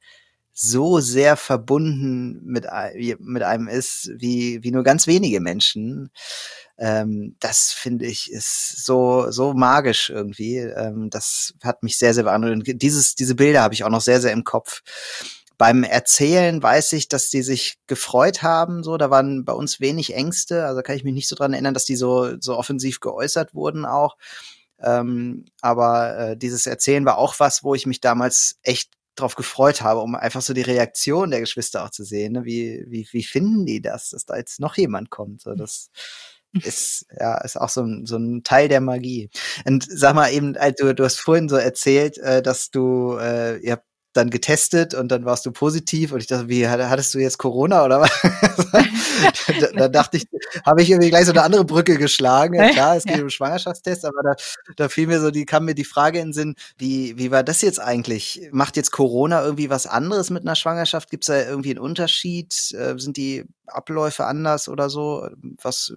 so 0.61 0.99
sehr 0.99 1.37
verbunden 1.37 2.41
mit, 2.43 2.65
mit 3.19 3.43
einem 3.43 3.67
ist, 3.69 4.11
wie, 4.17 4.61
wie 4.61 4.71
nur 4.71 4.83
ganz 4.83 5.07
wenige 5.07 5.39
Menschen. 5.39 6.11
Ähm, 6.77 7.37
das 7.39 7.71
finde 7.71 8.05
ich 8.05 8.29
ist 8.29 8.85
so, 8.85 9.31
so 9.31 9.53
magisch 9.53 10.09
irgendwie. 10.09 10.57
Ähm, 10.57 11.09
das 11.09 11.53
hat 11.63 11.81
mich 11.81 11.97
sehr, 11.97 12.13
sehr 12.13 12.25
beeindruckt. 12.25 12.81
Dieses, 12.81 13.15
diese 13.15 13.35
Bilder 13.35 13.61
habe 13.61 13.73
ich 13.73 13.85
auch 13.85 13.89
noch 13.89 14.01
sehr, 14.01 14.19
sehr 14.19 14.33
im 14.33 14.43
Kopf 14.43 14.81
beim 15.59 15.83
Erzählen 15.83 16.63
weiß 16.63 16.93
ich, 16.93 17.09
dass 17.09 17.29
die 17.29 17.43
sich 17.43 17.79
gefreut 17.85 18.41
haben. 18.41 18.81
So, 18.81 18.95
da 18.95 19.11
waren 19.11 19.43
bei 19.43 19.51
uns 19.51 19.81
wenig 19.81 20.15
Ängste. 20.15 20.65
Also 20.65 20.81
kann 20.81 20.95
ich 20.95 21.03
mich 21.03 21.13
nicht 21.13 21.27
so 21.27 21.35
dran 21.35 21.51
erinnern, 21.51 21.73
dass 21.73 21.83
die 21.83 21.97
so 21.97 22.39
so 22.39 22.57
offensiv 22.57 23.01
geäußert 23.01 23.53
wurden 23.53 23.85
auch. 23.85 24.15
Ähm, 24.79 25.43
aber 25.61 26.17
äh, 26.17 26.37
dieses 26.37 26.65
Erzählen 26.65 27.03
war 27.03 27.17
auch 27.17 27.35
was, 27.41 27.61
wo 27.61 27.75
ich 27.75 27.85
mich 27.85 27.99
damals 27.99 28.57
echt 28.63 28.93
drauf 29.15 29.35
gefreut 29.35 29.81
habe, 29.81 29.99
um 29.99 30.15
einfach 30.15 30.41
so 30.41 30.53
die 30.53 30.61
Reaktion 30.61 31.29
der 31.29 31.41
Geschwister 31.41 31.83
auch 31.83 31.89
zu 31.91 32.05
sehen. 32.05 32.33
Ne? 32.33 32.45
Wie, 32.45 32.85
wie, 32.87 33.05
wie 33.11 33.23
finden 33.23 33.65
die 33.65 33.81
das, 33.81 34.11
dass 34.11 34.25
da 34.25 34.37
jetzt 34.37 34.61
noch 34.61 34.77
jemand 34.77 35.09
kommt? 35.09 35.41
So, 35.41 35.55
das 35.55 35.89
ist 36.53 37.05
ja 37.19 37.37
ist 37.41 37.59
auch 37.59 37.69
so 37.69 37.81
ein, 37.81 38.05
so 38.05 38.15
ein 38.15 38.43
Teil 38.43 38.69
der 38.69 38.79
Magie. 38.79 39.29
Und 39.65 39.85
sag 39.89 40.15
mal 40.15 40.31
eben, 40.31 40.55
du, 40.77 40.95
du 40.95 41.03
hast 41.03 41.19
vorhin 41.19 41.49
so 41.49 41.57
erzählt, 41.57 42.17
äh, 42.19 42.41
dass 42.41 42.71
du, 42.71 43.17
äh, 43.19 43.57
ihr 43.57 43.73
habt 43.73 43.88
dann 44.13 44.29
getestet 44.31 44.93
und 44.95 45.09
dann 45.09 45.25
warst 45.25 45.45
du 45.45 45.51
positiv 45.51 46.11
und 46.11 46.19
ich 46.19 46.27
dachte, 46.27 46.49
wie 46.49 46.67
hattest 46.67 47.13
du 47.13 47.19
jetzt 47.19 47.37
Corona 47.37 47.85
oder 47.85 48.01
was? 48.01 48.11
da, 49.61 49.67
da, 49.75 49.87
dachte 49.87 50.17
ich, 50.17 50.25
habe 50.65 50.81
ich 50.81 50.89
irgendwie 50.89 51.09
gleich 51.09 51.25
so 51.25 51.31
eine 51.31 51.43
andere 51.43 51.63
Brücke 51.63 51.97
geschlagen. 51.97 52.55
Ja, 52.55 52.69
klar, 52.69 52.95
es 52.95 53.03
geht 53.05 53.17
ja. 53.17 53.23
um 53.23 53.29
Schwangerschaftstests, 53.29 54.05
aber 54.05 54.23
da, 54.23 54.33
da 54.75 54.89
fiel 54.89 55.07
mir 55.07 55.19
so, 55.19 55.29
die 55.29 55.45
kam 55.45 55.65
mir 55.65 55.75
die 55.75 55.83
Frage 55.83 56.19
in 56.19 56.29
den 56.29 56.33
Sinn, 56.33 56.55
wie, 56.77 57.17
wie 57.17 57.29
war 57.29 57.43
das 57.43 57.61
jetzt 57.61 57.79
eigentlich? 57.79 58.49
Macht 58.51 58.77
jetzt 58.77 58.91
Corona 58.91 59.43
irgendwie 59.43 59.69
was 59.69 59.85
anderes 59.85 60.31
mit 60.31 60.41
einer 60.41 60.55
Schwangerschaft? 60.55 61.11
Gibt 61.11 61.25
es 61.25 61.27
da 61.27 61.47
irgendwie 61.47 61.71
einen 61.71 61.79
Unterschied? 61.79 62.53
Äh, 62.73 62.97
sind 62.97 63.15
die 63.15 63.45
Abläufe 63.67 64.25
anders 64.25 64.69
oder 64.69 64.89
so? 64.89 65.29
Was 65.61 65.93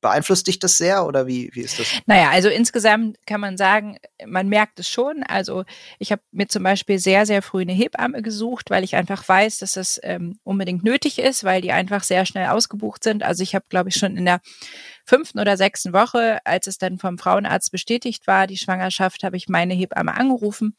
beeinflusst 0.00 0.46
dich 0.46 0.58
das 0.58 0.76
sehr 0.76 1.06
oder 1.06 1.26
wie, 1.26 1.50
wie 1.52 1.60
ist 1.60 1.78
das? 1.78 1.86
Naja, 2.06 2.30
also 2.30 2.48
insgesamt 2.48 3.18
kann 3.26 3.40
man 3.40 3.56
sagen, 3.56 3.98
man 4.26 4.48
merkt 4.48 4.80
es 4.80 4.88
schon. 4.88 5.22
Also 5.22 5.64
ich 5.98 6.12
habe 6.12 6.22
mir 6.32 6.48
zum 6.48 6.62
Beispiel 6.62 6.98
sehr, 6.98 7.26
sehr 7.26 7.42
früh 7.42 7.62
eine 7.62 7.72
Hebamme 7.72 8.22
gesucht, 8.22 8.70
weil 8.70 8.84
ich 8.84 8.96
einfach 8.96 9.26
weiß, 9.26 9.58
dass 9.58 9.74
das 9.74 10.00
ähm, 10.02 10.38
unbedingt 10.42 10.84
nötig 10.84 11.18
ist, 11.18 11.44
weil 11.44 11.60
die 11.60 11.72
einfach 11.72 12.02
sehr 12.02 12.26
schnell 12.26 12.48
ausgebucht 12.48 13.04
sind. 13.04 13.22
Also 13.22 13.42
ich 13.42 13.54
habe, 13.54 13.66
glaube 13.68 13.90
ich, 13.90 13.96
schon 13.96 14.16
in 14.16 14.24
der 14.24 14.40
fünften 15.04 15.38
oder 15.38 15.56
sechsten 15.56 15.92
Woche, 15.92 16.38
als 16.44 16.66
es 16.66 16.78
dann 16.78 16.98
vom 16.98 17.18
Frauenarzt 17.18 17.72
bestätigt 17.72 18.26
war, 18.26 18.46
die 18.46 18.58
Schwangerschaft, 18.58 19.24
habe 19.24 19.36
ich 19.36 19.48
meine 19.48 19.74
Hebamme 19.74 20.14
angerufen. 20.14 20.76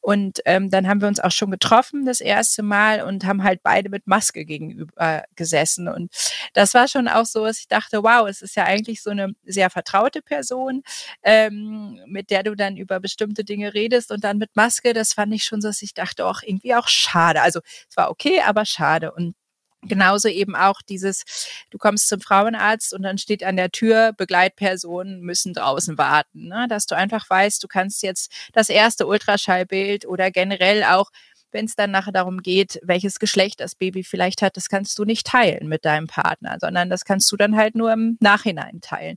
Und 0.00 0.40
ähm, 0.44 0.70
dann 0.70 0.88
haben 0.88 1.00
wir 1.00 1.08
uns 1.08 1.20
auch 1.20 1.30
schon 1.30 1.50
getroffen 1.50 2.04
das 2.06 2.20
erste 2.20 2.62
Mal 2.62 3.02
und 3.02 3.24
haben 3.24 3.42
halt 3.44 3.62
beide 3.62 3.88
mit 3.90 4.06
Maske 4.06 4.44
gegenüber 4.44 5.24
gesessen. 5.36 5.88
Und 5.88 6.12
das 6.54 6.74
war 6.74 6.88
schon 6.88 7.08
auch 7.08 7.26
so, 7.26 7.44
dass 7.44 7.58
ich 7.58 7.68
dachte, 7.68 8.02
wow, 8.02 8.28
es 8.28 8.42
ist 8.42 8.56
ja 8.56 8.64
eigentlich 8.64 9.02
so 9.02 9.10
eine 9.10 9.32
sehr 9.44 9.70
vertraute 9.70 10.22
Person, 10.22 10.82
ähm, 11.22 12.00
mit 12.06 12.30
der 12.30 12.42
du 12.42 12.54
dann 12.54 12.76
über 12.76 13.00
bestimmte 13.00 13.44
Dinge 13.44 13.74
redest 13.74 14.10
und 14.10 14.24
dann 14.24 14.38
mit 14.38 14.56
Maske. 14.56 14.92
Das 14.92 15.12
fand 15.12 15.32
ich 15.34 15.44
schon 15.44 15.60
so, 15.60 15.68
dass 15.68 15.82
ich 15.82 15.94
dachte, 15.94 16.26
auch 16.26 16.42
irgendwie 16.42 16.74
auch 16.74 16.88
schade. 16.88 17.42
Also 17.42 17.60
es 17.88 17.96
war 17.96 18.10
okay, 18.10 18.40
aber 18.44 18.64
schade. 18.64 19.12
Und 19.12 19.34
Genauso 19.82 20.28
eben 20.28 20.56
auch 20.56 20.82
dieses, 20.82 21.24
du 21.70 21.78
kommst 21.78 22.08
zum 22.08 22.20
Frauenarzt 22.20 22.92
und 22.92 23.02
dann 23.02 23.16
steht 23.16 23.44
an 23.44 23.56
der 23.56 23.70
Tür, 23.70 24.12
Begleitpersonen 24.12 25.20
müssen 25.20 25.52
draußen 25.54 25.96
warten, 25.96 26.48
ne? 26.48 26.66
dass 26.68 26.86
du 26.86 26.96
einfach 26.96 27.30
weißt, 27.30 27.62
du 27.62 27.68
kannst 27.68 28.02
jetzt 28.02 28.32
das 28.52 28.70
erste 28.70 29.06
Ultraschallbild 29.06 30.04
oder 30.04 30.32
generell 30.32 30.82
auch, 30.82 31.10
wenn 31.52 31.64
es 31.64 31.76
dann 31.76 31.92
nachher 31.92 32.12
darum 32.12 32.42
geht, 32.42 32.80
welches 32.82 33.20
Geschlecht 33.20 33.60
das 33.60 33.76
Baby 33.76 34.02
vielleicht 34.02 34.42
hat, 34.42 34.56
das 34.56 34.68
kannst 34.68 34.98
du 34.98 35.04
nicht 35.04 35.26
teilen 35.26 35.68
mit 35.68 35.84
deinem 35.84 36.08
Partner, 36.08 36.56
sondern 36.60 36.90
das 36.90 37.04
kannst 37.04 37.30
du 37.30 37.36
dann 37.36 37.56
halt 37.56 37.76
nur 37.76 37.92
im 37.92 38.18
Nachhinein 38.20 38.80
teilen. 38.80 39.16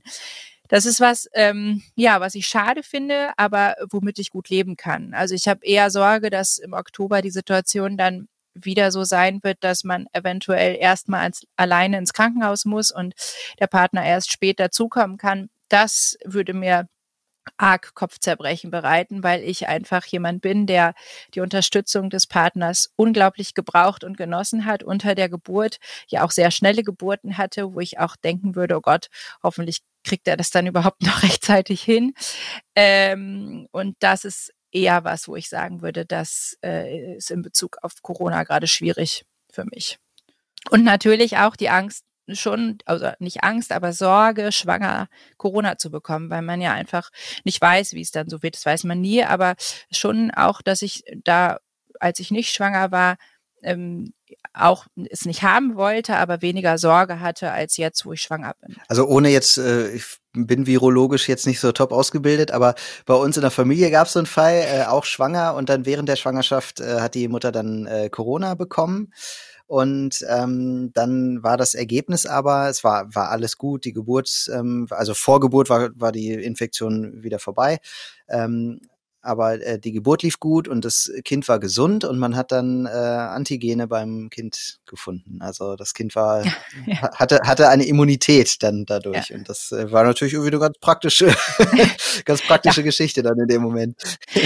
Das 0.68 0.86
ist 0.86 1.00
was, 1.00 1.28
ähm, 1.34 1.82
ja, 1.96 2.20
was 2.20 2.34
ich 2.34 2.46
schade 2.46 2.82
finde, 2.82 3.32
aber 3.36 3.74
womit 3.90 4.18
ich 4.18 4.30
gut 4.30 4.48
leben 4.48 4.76
kann. 4.76 5.12
Also 5.12 5.34
ich 5.34 5.46
habe 5.46 5.66
eher 5.66 5.90
Sorge, 5.90 6.30
dass 6.30 6.56
im 6.56 6.72
Oktober 6.72 7.20
die 7.20 7.30
Situation 7.30 7.98
dann 7.98 8.28
wieder 8.54 8.90
so 8.90 9.04
sein 9.04 9.40
wird, 9.42 9.58
dass 9.60 9.84
man 9.84 10.06
eventuell 10.12 10.76
erstmal 10.76 11.30
alleine 11.56 11.98
ins 11.98 12.12
Krankenhaus 12.12 12.64
muss 12.64 12.90
und 12.90 13.14
der 13.58 13.66
Partner 13.66 14.04
erst 14.04 14.32
später 14.32 14.70
zukommen 14.70 15.16
kann. 15.16 15.48
Das 15.68 16.16
würde 16.24 16.54
mir 16.54 16.88
arg 17.56 17.94
Kopfzerbrechen 17.94 18.70
bereiten, 18.70 19.22
weil 19.22 19.42
ich 19.42 19.68
einfach 19.68 20.04
jemand 20.06 20.42
bin, 20.42 20.66
der 20.66 20.94
die 21.34 21.40
Unterstützung 21.40 22.10
des 22.10 22.26
Partners 22.26 22.92
unglaublich 22.96 23.54
gebraucht 23.54 24.04
und 24.04 24.16
genossen 24.16 24.64
hat 24.64 24.82
unter 24.82 25.14
der 25.14 25.28
Geburt, 25.28 25.78
ja 26.08 26.24
auch 26.24 26.30
sehr 26.30 26.50
schnelle 26.50 26.82
Geburten 26.82 27.38
hatte, 27.38 27.74
wo 27.74 27.80
ich 27.80 27.98
auch 27.98 28.16
denken 28.16 28.54
würde, 28.54 28.76
oh 28.76 28.80
Gott, 28.80 29.08
hoffentlich 29.42 29.80
kriegt 30.04 30.28
er 30.28 30.36
das 30.36 30.50
dann 30.50 30.66
überhaupt 30.66 31.02
noch 31.06 31.22
rechtzeitig 31.22 31.82
hin. 31.82 32.14
Ähm, 32.74 33.66
und 33.72 33.96
das 34.00 34.24
ist 34.24 34.52
eher 34.72 35.04
was, 35.04 35.28
wo 35.28 35.36
ich 35.36 35.48
sagen 35.48 35.82
würde, 35.82 36.04
das 36.04 36.58
äh, 36.64 37.14
ist 37.16 37.30
in 37.30 37.42
Bezug 37.42 37.76
auf 37.82 37.92
Corona 38.02 38.42
gerade 38.44 38.66
schwierig 38.66 39.24
für 39.50 39.64
mich. 39.64 39.98
Und 40.70 40.84
natürlich 40.84 41.38
auch 41.38 41.56
die 41.56 41.68
Angst 41.68 42.04
schon, 42.28 42.78
also 42.84 43.10
nicht 43.18 43.42
Angst, 43.42 43.72
aber 43.72 43.92
Sorge, 43.92 44.52
schwanger 44.52 45.08
Corona 45.36 45.76
zu 45.76 45.90
bekommen, 45.90 46.30
weil 46.30 46.42
man 46.42 46.60
ja 46.60 46.72
einfach 46.72 47.10
nicht 47.44 47.60
weiß, 47.60 47.92
wie 47.94 48.00
es 48.00 48.12
dann 48.12 48.28
so 48.28 48.42
wird. 48.42 48.54
Das 48.54 48.64
weiß 48.64 48.84
man 48.84 49.00
nie, 49.00 49.24
aber 49.24 49.56
schon 49.90 50.30
auch, 50.30 50.62
dass 50.62 50.82
ich 50.82 51.04
da, 51.24 51.58
als 52.00 52.20
ich 52.20 52.30
nicht 52.30 52.52
schwanger 52.52 52.92
war, 52.92 53.16
ähm, 53.62 54.12
auch 54.54 54.86
es 55.10 55.24
nicht 55.24 55.42
haben 55.42 55.76
wollte, 55.76 56.16
aber 56.16 56.42
weniger 56.42 56.78
Sorge 56.78 57.20
hatte 57.20 57.50
als 57.50 57.76
jetzt, 57.76 58.04
wo 58.04 58.12
ich 58.12 58.22
schwanger 58.22 58.54
bin. 58.60 58.76
Also 58.88 59.06
ohne 59.06 59.28
jetzt, 59.30 59.58
äh, 59.58 59.90
ich 59.90 60.18
bin 60.32 60.66
virologisch 60.66 61.28
jetzt 61.28 61.46
nicht 61.46 61.60
so 61.60 61.72
top 61.72 61.92
ausgebildet, 61.92 62.50
aber 62.50 62.74
bei 63.06 63.14
uns 63.14 63.36
in 63.36 63.42
der 63.42 63.50
Familie 63.50 63.90
gab 63.90 64.06
es 64.06 64.14
so 64.14 64.18
einen 64.18 64.26
Fall, 64.26 64.64
äh, 64.66 64.84
auch 64.84 65.04
schwanger 65.04 65.54
und 65.54 65.68
dann 65.68 65.86
während 65.86 66.08
der 66.08 66.16
Schwangerschaft 66.16 66.80
äh, 66.80 67.00
hat 67.00 67.14
die 67.14 67.28
Mutter 67.28 67.52
dann 67.52 67.86
äh, 67.86 68.08
Corona 68.10 68.54
bekommen. 68.54 69.12
Und 69.66 70.22
ähm, 70.28 70.90
dann 70.92 71.42
war 71.42 71.56
das 71.56 71.74
Ergebnis 71.74 72.26
aber, 72.26 72.68
es 72.68 72.84
war, 72.84 73.14
war 73.14 73.30
alles 73.30 73.56
gut, 73.56 73.86
die 73.86 73.94
Geburt, 73.94 74.50
ähm, 74.52 74.86
also 74.90 75.14
vor 75.14 75.40
Geburt 75.40 75.70
war, 75.70 75.88
war 75.98 76.12
die 76.12 76.32
Infektion 76.32 77.22
wieder 77.22 77.38
vorbei. 77.38 77.78
Ähm, 78.28 78.80
aber 79.22 79.60
äh, 79.60 79.78
die 79.78 79.92
Geburt 79.92 80.22
lief 80.22 80.38
gut 80.38 80.68
und 80.68 80.84
das 80.84 81.10
Kind 81.24 81.48
war 81.48 81.58
gesund 81.58 82.04
und 82.04 82.18
man 82.18 82.36
hat 82.36 82.52
dann 82.52 82.86
äh, 82.86 82.90
Antigene 82.90 83.88
beim 83.88 84.28
Kind 84.30 84.80
gefunden. 84.86 85.40
Also 85.40 85.76
das 85.76 85.94
Kind 85.94 86.14
war 86.14 86.44
ja. 86.86 87.10
hatte 87.14 87.40
hatte 87.44 87.68
eine 87.68 87.84
Immunität 87.84 88.62
dann 88.62 88.84
dadurch 88.84 89.30
ja. 89.30 89.36
und 89.36 89.48
das 89.48 89.72
äh, 89.72 89.90
war 89.90 90.04
natürlich 90.04 90.34
irgendwie 90.34 90.52
eine 90.52 90.60
ganz 90.60 90.78
praktische 90.78 91.34
ganz 92.24 92.42
praktische. 92.42 92.82
Geschichte 92.82 93.22
dann 93.22 93.38
in 93.38 93.48
dem 93.48 93.62
Moment. 93.62 94.00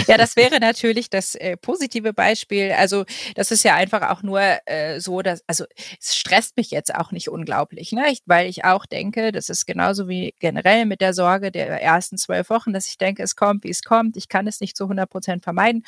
Ja, 0.07 0.17
das 0.17 0.37
wäre 0.37 0.61
natürlich 0.61 1.11
das 1.11 1.35
äh, 1.35 1.57
positive 1.57 2.12
Beispiel. 2.12 2.73
Also 2.73 3.05
das 3.35 3.51
ist 3.51 3.65
ja 3.65 3.75
einfach 3.75 4.11
auch 4.11 4.23
nur 4.23 4.41
äh, 4.67 5.01
so, 5.01 5.23
dass 5.23 5.43
also 5.47 5.65
es 6.01 6.17
stresst 6.17 6.57
mich 6.57 6.71
jetzt 6.71 6.95
auch 6.95 7.12
nicht 7.12 7.29
unglaublich, 7.29 7.93
ne? 7.93 8.11
Ich, 8.11 8.23
weil 8.27 8.49
ich 8.49 8.65
auch 8.65 8.87
denke, 8.87 9.33
das 9.33 9.49
ist 9.49 9.67
genauso 9.67 10.09
wie 10.09 10.35
generell 10.39 10.87
mit 10.87 11.01
der 11.01 11.15
Sorge 11.15 11.51
der 11.51 11.83
ersten 11.83 12.19
zwölf 12.19 12.51
Wochen, 12.51 12.73
dass 12.73 12.89
ich 12.89 12.99
denke, 12.99 13.23
es 13.23 13.37
kommt, 13.37 13.65
wie 13.65 13.71
es 13.71 13.83
kommt. 13.83 14.17
Ich 14.17 14.29
kann 14.29 14.47
es 14.47 14.61
nicht 14.61 14.65
nicht 14.66 14.76
zu 14.76 14.85
100 14.85 15.09
Prozent 15.09 15.44
vermeiden, 15.44 15.85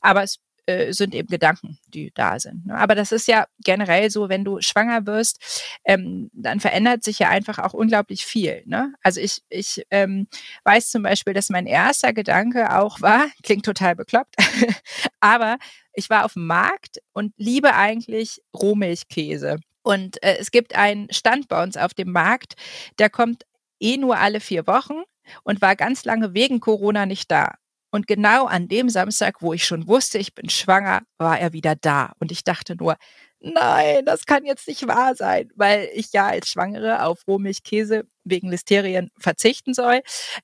aber 0.00 0.22
es 0.22 0.40
äh, 0.66 0.92
sind 0.92 1.12
eben 1.12 1.26
Gedanken, 1.26 1.78
die 1.88 2.12
da 2.14 2.38
sind. 2.38 2.66
Ne? 2.66 2.78
Aber 2.78 2.94
das 2.94 3.10
ist 3.10 3.26
ja 3.26 3.46
generell 3.64 4.10
so, 4.10 4.28
wenn 4.28 4.44
du 4.44 4.60
schwanger 4.60 5.06
wirst, 5.06 5.40
ähm, 5.84 6.30
dann 6.32 6.60
verändert 6.60 7.02
sich 7.02 7.18
ja 7.18 7.28
einfach 7.30 7.58
auch 7.58 7.74
unglaublich 7.74 8.24
viel. 8.24 8.62
Ne? 8.66 8.94
Also 9.02 9.20
ich, 9.20 9.42
ich 9.48 9.84
ähm, 9.90 10.28
weiß 10.62 10.90
zum 10.90 11.02
Beispiel, 11.02 11.34
dass 11.34 11.50
mein 11.50 11.66
erster 11.66 12.12
Gedanke 12.12 12.78
auch 12.78 13.00
war, 13.00 13.26
klingt 13.42 13.64
total 13.64 13.96
bekloppt, 13.96 14.36
aber 15.20 15.58
ich 15.94 16.08
war 16.10 16.24
auf 16.24 16.34
dem 16.34 16.46
Markt 16.46 17.00
und 17.12 17.34
liebe 17.36 17.74
eigentlich 17.74 18.40
Rohmilchkäse. 18.54 19.58
Und 19.82 20.22
äh, 20.22 20.36
es 20.38 20.52
gibt 20.52 20.76
einen 20.76 21.12
Stand 21.12 21.48
bei 21.48 21.60
uns 21.60 21.76
auf 21.76 21.92
dem 21.92 22.12
Markt, 22.12 22.54
der 23.00 23.10
kommt 23.10 23.46
eh 23.80 23.96
nur 23.96 24.16
alle 24.18 24.38
vier 24.38 24.68
Wochen 24.68 25.02
und 25.42 25.60
war 25.60 25.74
ganz 25.74 26.04
lange 26.04 26.34
wegen 26.34 26.60
Corona 26.60 27.04
nicht 27.04 27.32
da. 27.32 27.56
Und 27.92 28.06
genau 28.06 28.46
an 28.46 28.68
dem 28.68 28.88
Samstag, 28.88 29.42
wo 29.42 29.52
ich 29.52 29.64
schon 29.64 29.86
wusste, 29.86 30.18
ich 30.18 30.34
bin 30.34 30.48
schwanger, 30.48 31.02
war 31.18 31.38
er 31.38 31.52
wieder 31.52 31.76
da. 31.76 32.12
Und 32.18 32.32
ich 32.32 32.42
dachte 32.42 32.74
nur, 32.74 32.96
nein, 33.38 34.06
das 34.06 34.24
kann 34.24 34.46
jetzt 34.46 34.66
nicht 34.66 34.88
wahr 34.88 35.14
sein, 35.14 35.50
weil 35.56 35.90
ich 35.92 36.10
ja 36.12 36.28
als 36.28 36.48
Schwangere 36.48 37.04
auf 37.04 37.26
Rohmilchkäse 37.28 38.04
wegen 38.24 38.48
Listerien 38.48 39.10
verzichten 39.18 39.74
soll. 39.74 40.00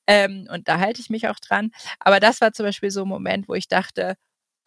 Ähm, 0.07 0.47
und 0.53 0.69
da 0.69 0.79
halte 0.79 1.01
ich 1.01 1.09
mich 1.09 1.27
auch 1.27 1.39
dran. 1.41 1.71
Aber 2.01 2.21
das 2.21 2.43
war 2.43 2.53
zum 2.53 2.67
Beispiel 2.67 2.91
so 2.91 3.03
ein 3.03 3.09
Moment, 3.09 3.49
wo 3.49 3.55
ich 3.55 3.67
dachte, 3.67 4.17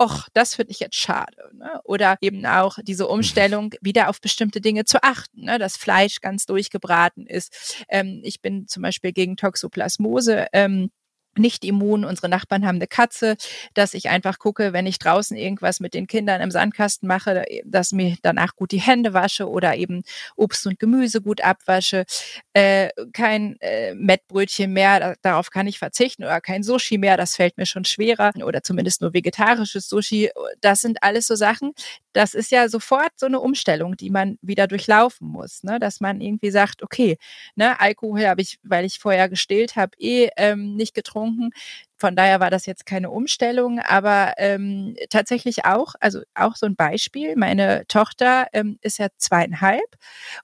Och, 0.02 0.28
das 0.34 0.56
finde 0.56 0.72
ich 0.72 0.80
jetzt 0.80 0.96
schade. 0.96 1.52
Ne? 1.54 1.80
Oder 1.84 2.18
eben 2.22 2.44
auch 2.48 2.80
diese 2.82 3.04
mhm. 3.04 3.12
Umstellung, 3.12 3.76
wieder 3.82 4.10
auf 4.10 4.20
bestimmte 4.20 4.60
Dinge 4.60 4.86
zu 4.86 5.04
achten, 5.04 5.42
ne? 5.42 5.60
dass 5.60 5.78
Fleisch 5.78 6.22
ganz 6.22 6.48
durchgebraten 6.48 7.28
ist. 7.28 7.84
Ähm, 7.88 8.22
ich 8.24 8.42
bin 8.42 8.68
zum 8.68 8.82
Beispiel 8.82 9.12
gegen 9.12 9.38
Toxoplasmose. 9.38 10.48
Ähm, 10.54 10.90
nicht 11.38 11.64
immun. 11.64 12.04
Unsere 12.04 12.30
Nachbarn 12.30 12.66
haben 12.66 12.76
eine 12.76 12.88
Katze, 12.88 13.38
dass 13.74 13.94
ich 13.94 14.10
einfach 14.10 14.40
gucke, 14.40 14.74
wenn 14.74 14.86
ich 14.86 15.00
draußen 15.00 15.38
irgendwas 15.38 15.80
mit 15.80 15.94
den 15.94 16.08
Kindern 16.08 16.42
im 16.42 16.52
Sandkasten 16.52 17.08
mache, 17.08 17.46
dass 17.66 17.92
mir 17.92 18.18
danach 18.22 18.56
gut 18.56 18.72
die 18.72 18.82
Hände 18.82 19.14
wasche 19.14 19.50
oder 19.50 19.76
eben 19.76 20.04
Obst 20.36 20.68
und 20.68 20.80
Gemüse 20.80 21.22
gut 21.22 21.42
abwasche. 21.42 22.06
Äh, 22.54 22.90
kein 23.14 23.60
äh, 23.62 23.94
Mettbrötchen 23.96 24.74
mehr, 24.74 25.16
darauf 25.22 25.50
kann 25.50 25.68
ich 25.68 25.80
verzichten 25.80 26.24
oder 26.24 26.42
kein 26.42 26.64
Sushi 26.64 26.98
mehr, 26.98 27.18
das 27.18 27.36
fällt 27.36 27.58
mir 27.58 27.66
schon 27.66 27.86
schwerer 27.86 28.32
oder 28.44 28.62
zumindest 28.62 29.02
nur 29.02 29.14
vegetarisches 29.14 29.88
Sushi. 29.88 30.30
Das 30.60 30.82
sind 30.82 31.02
alles 31.04 31.28
so 31.28 31.36
Sachen. 31.36 31.72
Das 32.14 32.34
ist 32.34 32.52
ja 32.52 32.68
sofort 32.68 33.12
so 33.16 33.26
eine 33.26 33.40
Umstellung, 33.40 33.96
die 33.96 34.10
man 34.10 34.38
wieder 34.42 34.68
durchlaufen 34.68 35.28
muss, 35.28 35.64
ne? 35.64 35.80
dass 35.80 36.02
man 36.02 36.20
irgendwie 36.20 36.52
sagt, 36.52 36.84
okay, 36.84 37.18
ne, 37.56 37.80
Alkohol 37.80 38.28
habe 38.28 38.42
ich, 38.42 38.60
weil 38.64 38.84
ich 38.84 39.00
vorher 39.00 39.30
gestillt 39.30 39.78
habe, 39.78 39.92
eh 39.98 40.30
ähm, 40.36 40.76
nicht 40.76 40.94
getrunken 40.94 41.21
getrunken. 41.22 41.52
Von 41.98 42.16
daher 42.16 42.40
war 42.40 42.50
das 42.50 42.66
jetzt 42.66 42.86
keine 42.86 43.12
Umstellung, 43.12 43.80
aber 43.80 44.34
ähm, 44.38 44.96
tatsächlich 45.10 45.66
auch, 45.66 45.94
also 46.00 46.22
auch 46.34 46.56
so 46.56 46.66
ein 46.66 46.76
Beispiel. 46.76 47.36
Meine 47.36 47.86
Tochter 47.88 48.48
ähm, 48.54 48.78
ist 48.82 48.98
ja 48.98 49.08
zweieinhalb 49.18 49.86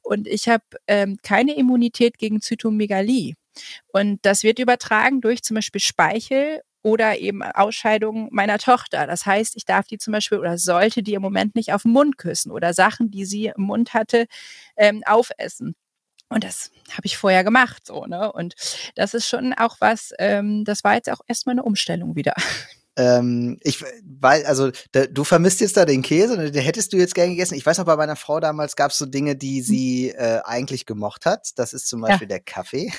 und 0.04 0.28
ich 0.28 0.48
habe 0.48 0.64
ähm, 0.88 1.18
keine 1.24 1.56
Immunität 1.56 2.18
gegen 2.20 2.42
Zytomegalie. 2.42 3.34
Und 3.88 4.20
das 4.24 4.44
wird 4.44 4.60
übertragen 4.60 5.22
durch 5.22 5.42
zum 5.42 5.56
Beispiel 5.56 5.82
Speichel 5.82 6.62
oder 6.84 7.18
eben 7.20 7.42
Ausscheidungen 7.44 8.30
meiner 8.32 8.60
Tochter. 8.60 9.08
Das 9.08 9.26
heißt, 9.26 9.56
ich 9.58 9.66
darf 9.66 9.88
die 9.88 9.98
zum 9.98 10.14
Beispiel 10.14 10.38
oder 10.38 10.58
sollte 10.60 11.02
die 11.04 11.16
im 11.16 11.24
Moment 11.24 11.56
nicht 11.56 11.74
auf 11.74 11.82
den 11.84 11.92
Mund 11.92 12.18
küssen 12.20 12.52
oder 12.52 12.74
Sachen, 12.74 13.10
die 13.12 13.26
sie 13.26 13.48
im 13.48 13.64
Mund 13.64 13.94
hatte, 13.96 14.28
ähm, 14.78 15.02
aufessen. 15.06 15.76
Und 16.30 16.44
das 16.44 16.72
habe 16.92 17.06
ich 17.06 17.18
vorher 17.18 17.44
gemacht, 17.44 17.86
so, 17.86 18.06
ne? 18.06 18.32
Und 18.32 18.56
das 18.96 19.14
ist 19.14 19.28
schon 19.28 19.54
auch 19.54 19.78
was, 19.80 20.14
ähm, 20.20 20.66
das 20.66 20.84
war 20.84 20.96
jetzt 20.96 21.10
auch 21.10 21.22
erstmal 21.28 21.54
eine 21.54 21.64
Umstellung 21.64 22.16
wieder. 22.16 22.34
Ähm, 23.00 23.60
ich, 23.62 23.86
weil, 24.04 24.44
also 24.48 24.72
da, 24.92 25.06
du 25.06 25.24
vermisst 25.24 25.62
jetzt 25.62 25.78
da 25.78 25.86
den 25.86 26.02
Käse, 26.02 26.52
den 26.52 26.64
hättest 26.64 26.92
du 26.92 26.98
jetzt 26.98 27.14
gerne 27.14 27.30
gegessen. 27.30 27.54
Ich 27.54 27.64
weiß 27.64 27.78
noch, 27.78 27.86
bei 27.86 27.96
meiner 27.96 28.16
Frau 28.16 28.40
damals 28.40 28.76
gab 28.76 28.90
es 28.90 28.98
so 28.98 29.06
Dinge, 29.06 29.36
die 29.36 29.60
hm. 29.60 29.64
sie 29.64 30.10
äh, 30.10 30.42
eigentlich 30.44 30.88
gemocht 30.88 31.28
hat. 31.28 31.52
Das 31.58 31.74
ist 31.74 31.88
zum 31.88 32.02
Beispiel 32.02 32.26
ja. 32.26 32.38
der 32.38 32.40
Kaffee. 32.40 32.92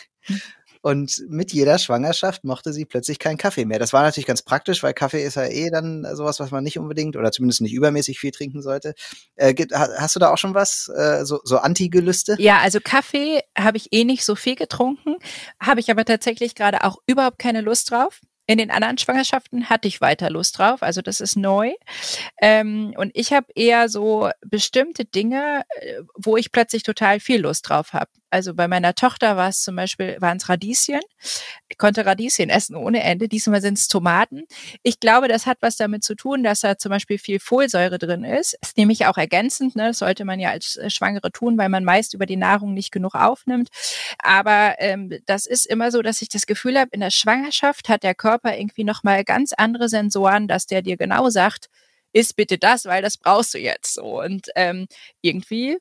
Und 0.83 1.25
mit 1.29 1.53
jeder 1.53 1.79
Schwangerschaft 1.79 2.45
mochte 2.45 2.73
sie 2.73 2.85
plötzlich 2.85 3.19
keinen 3.19 3.37
Kaffee 3.37 3.65
mehr. 3.65 3.79
Das 3.79 3.93
war 3.93 4.03
natürlich 4.03 4.27
ganz 4.27 4.43
praktisch, 4.43 4.83
weil 4.83 4.95
Kaffee 4.95 5.25
ist 5.25 5.37
ja 5.37 5.47
eh 5.47 5.71
dann 5.71 6.07
sowas, 6.15 6.41
was 6.41 6.51
man 6.51 6.65
nicht 6.65 6.79
unbedingt 6.79 7.17
oder 7.17 7.33
zumindest 7.33 7.61
nicht 7.61 7.73
übermäßig 7.73 8.19
viel 8.19 8.31
trinken 8.31 8.63
sollte. 8.63 8.95
Äh, 9.37 9.55
hast 9.73 10.17
du 10.17 10.21
da 10.21 10.33
auch 10.33 10.39
schon 10.39 10.55
was, 10.55 10.91
äh, 10.95 11.25
so, 11.25 11.41
so 11.45 11.59
Anti-Gelüste? 11.59 12.37
Ja, 12.39 12.59
also 12.59 12.81
Kaffee 12.83 13.41
habe 13.57 13.77
ich 13.77 13.93
eh 13.93 14.05
nicht 14.05 14.25
so 14.25 14.35
viel 14.35 14.57
getrunken, 14.57 15.17
habe 15.61 15.81
ich 15.81 15.91
aber 15.91 16.05
tatsächlich 16.05 16.55
gerade 16.55 16.85
auch 16.85 16.97
überhaupt 17.07 17.39
keine 17.39 17.61
Lust 17.61 17.91
drauf. 17.91 18.21
In 18.51 18.57
den 18.57 18.71
anderen 18.71 18.97
Schwangerschaften 18.97 19.69
hatte 19.69 19.89
ich 19.89 20.01
weiter 20.01 20.31
Lust 20.31 20.57
drauf, 20.57 20.83
also 20.83 21.03
das 21.03 21.21
ist 21.21 21.37
neu. 21.37 21.75
Ähm, 22.41 22.95
und 22.97 23.11
ich 23.13 23.35
habe 23.35 23.47
eher 23.55 23.91
so 23.91 24.31
bestimmte 24.41 25.05
Dinge, 25.05 25.65
äh, 25.81 26.01
wo 26.15 26.39
ich 26.39 26.51
plötzlich 26.51 26.83
total 26.83 27.21
viel 27.21 27.43
Lust 27.43 27.69
drauf 27.69 27.93
habe. 27.93 28.11
Also 28.31 28.55
bei 28.55 28.69
meiner 28.69 28.95
Tochter 28.95 29.37
war 29.37 29.49
es 29.49 29.63
zum 29.63 29.77
Beispiel, 29.77 30.17
waren 30.21 30.37
es 30.37 30.49
Radieschen. 30.49 31.01
Ich 31.69 31.79
konnte 31.79 32.05
Radieschen 32.05 32.51
essen 32.51 32.77
ohne 32.77 33.03
Ende. 33.03 33.29
Diesmal 33.29 33.63
sind 33.63 33.79
es 33.79 33.89
Tomaten. 33.89 34.45
Ich 34.83 35.01
glaube, 35.01 35.29
das 35.29 35.47
hat 35.47 35.59
was 35.61 35.77
damit 35.77 36.05
zu 36.05 36.15
tun, 36.15 36.43
dass 36.43 36.61
da 36.61 36.77
zum 36.77 36.91
Beispiel 36.91 37.19
viel 37.19 37.41
Folsäure 37.41 37.99
drin 37.99 38.25
ist. 38.25 38.59
Das 38.61 38.77
nehme 38.77 38.93
ich 38.93 39.07
auch 39.07 39.17
ergänzend. 39.17 39.77
Ne? 39.77 39.89
Das 39.89 39.99
sollte 39.99 40.25
man 40.25 40.41
ja 40.41 40.51
als 40.51 40.77
äh, 40.77 40.91
Schwangere 40.91 41.33
tun, 41.33 41.57
weil 41.57 41.69
man 41.71 41.85
meist 41.85 42.15
über 42.15 42.27
die 42.27 42.37
Nahrung 42.37 42.75
nicht 42.75 42.93
genug 42.93 43.15
aufnimmt. 43.15 43.69
Aber 44.19 44.75
ähm, 44.79 45.19
das 45.27 45.47
ist 45.47 45.67
immer 45.67 45.91
so, 45.91 46.03
dass 46.03 46.21
ich 46.23 46.29
das 46.29 46.47
Gefühl 46.47 46.79
habe, 46.79 46.91
in 46.93 47.01
der 47.01 47.11
Schwangerschaft 47.11 47.89
hat 47.89 48.03
der 48.03 48.15
Körper 48.15 48.57
irgendwie 48.57 48.85
nochmal 48.85 49.25
ganz 49.25 49.53
andere 49.55 49.89
Sensoren, 49.89 50.49
dass 50.49 50.67
der 50.67 50.83
dir 50.83 50.97
genau 50.97 51.31
sagt, 51.31 51.69
isst 52.13 52.37
bitte 52.37 52.59
das, 52.59 52.85
weil 52.85 53.03
das 53.03 53.17
brauchst 53.17 53.55
du 53.55 53.59
jetzt. 53.59 53.99
Und 53.99 54.49
ähm, 54.55 54.87
irgendwie 55.23 55.79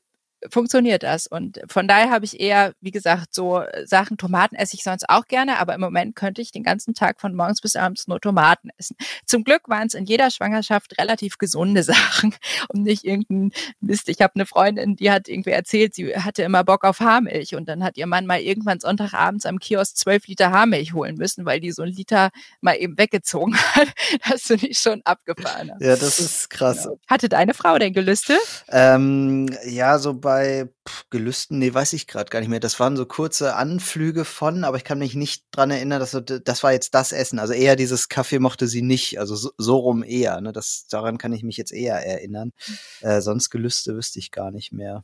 funktioniert 0.50 1.02
das. 1.02 1.26
Und 1.26 1.60
von 1.68 1.88
daher 1.88 2.10
habe 2.10 2.24
ich 2.24 2.40
eher, 2.40 2.72
wie 2.80 2.90
gesagt, 2.90 3.34
so 3.34 3.62
Sachen, 3.84 4.16
Tomaten 4.16 4.54
esse 4.56 4.74
ich 4.74 4.82
sonst 4.82 5.08
auch 5.08 5.26
gerne, 5.26 5.58
aber 5.58 5.74
im 5.74 5.80
Moment 5.80 6.14
könnte 6.16 6.42
ich 6.42 6.52
den 6.52 6.62
ganzen 6.62 6.94
Tag 6.94 7.20
von 7.20 7.34
morgens 7.34 7.60
bis 7.60 7.76
abends 7.76 8.08
nur 8.08 8.20
Tomaten 8.20 8.70
essen. 8.78 8.96
Zum 9.26 9.44
Glück 9.44 9.68
waren 9.68 9.86
es 9.86 9.94
in 9.94 10.04
jeder 10.04 10.30
Schwangerschaft 10.30 10.98
relativ 10.98 11.38
gesunde 11.38 11.82
Sachen 11.88 12.34
und 12.68 12.82
nicht 12.82 13.04
irgendein 13.04 13.52
Mist. 13.80 14.08
Ich 14.08 14.20
habe 14.20 14.34
eine 14.34 14.46
Freundin, 14.46 14.96
die 14.96 15.10
hat 15.10 15.28
irgendwie 15.28 15.50
erzählt, 15.50 15.94
sie 15.94 16.14
hatte 16.16 16.42
immer 16.42 16.64
Bock 16.64 16.84
auf 16.84 17.00
Haarmilch 17.00 17.54
und 17.54 17.68
dann 17.68 17.82
hat 17.82 17.96
ihr 17.96 18.06
Mann 18.06 18.26
mal 18.26 18.40
irgendwann 18.40 18.80
Sonntagabends 18.80 19.46
am 19.46 19.58
Kiosk 19.58 19.96
zwölf 19.96 20.26
Liter 20.26 20.50
Haarmilch 20.50 20.92
holen 20.92 21.16
müssen, 21.16 21.44
weil 21.44 21.60
die 21.60 21.72
so 21.72 21.82
ein 21.82 21.90
Liter 21.90 22.30
mal 22.60 22.74
eben 22.74 22.98
weggezogen 22.98 23.56
hat. 23.74 23.88
Das 24.28 24.42
finde 24.42 24.68
ich 24.68 24.78
schon 24.78 25.02
abgefahren. 25.04 25.72
Ja, 25.80 25.96
das 25.96 26.18
ist 26.20 26.50
krass. 26.50 26.84
Genau. 26.84 26.98
Hatte 27.08 27.28
deine 27.28 27.54
Frau 27.54 27.78
denn 27.78 27.92
Gelüste? 27.92 28.38
Ähm, 28.68 29.48
ja, 29.66 29.98
so 29.98 30.14
bei 30.28 30.68
pff, 30.86 31.04
Gelüsten, 31.08 31.58
nee, 31.58 31.72
weiß 31.72 31.94
ich 31.94 32.06
gerade 32.06 32.28
gar 32.28 32.40
nicht 32.40 32.50
mehr. 32.50 32.60
Das 32.60 32.78
waren 32.78 32.98
so 32.98 33.06
kurze 33.06 33.54
Anflüge 33.54 34.26
von, 34.26 34.62
aber 34.62 34.76
ich 34.76 34.84
kann 34.84 34.98
mich 34.98 35.14
nicht 35.14 35.46
dran 35.52 35.70
erinnern, 35.70 36.00
dass 36.00 36.10
so, 36.10 36.20
das 36.20 36.62
war 36.62 36.72
jetzt 36.72 36.94
das 36.94 37.12
Essen. 37.12 37.38
Also 37.38 37.54
eher 37.54 37.76
dieses 37.76 38.10
Kaffee 38.10 38.38
mochte 38.38 38.68
sie 38.68 38.82
nicht, 38.82 39.18
also 39.18 39.36
so, 39.36 39.52
so 39.56 39.78
rum 39.78 40.02
eher. 40.02 40.42
Ne? 40.42 40.52
Das, 40.52 40.86
daran 40.90 41.16
kann 41.16 41.32
ich 41.32 41.44
mich 41.44 41.56
jetzt 41.56 41.72
eher 41.72 42.04
erinnern. 42.04 42.52
Hm. 42.58 43.08
Äh, 43.08 43.20
sonst 43.22 43.48
Gelüste 43.48 43.96
wüsste 43.96 44.18
ich 44.18 44.30
gar 44.30 44.50
nicht 44.50 44.70
mehr. 44.70 45.02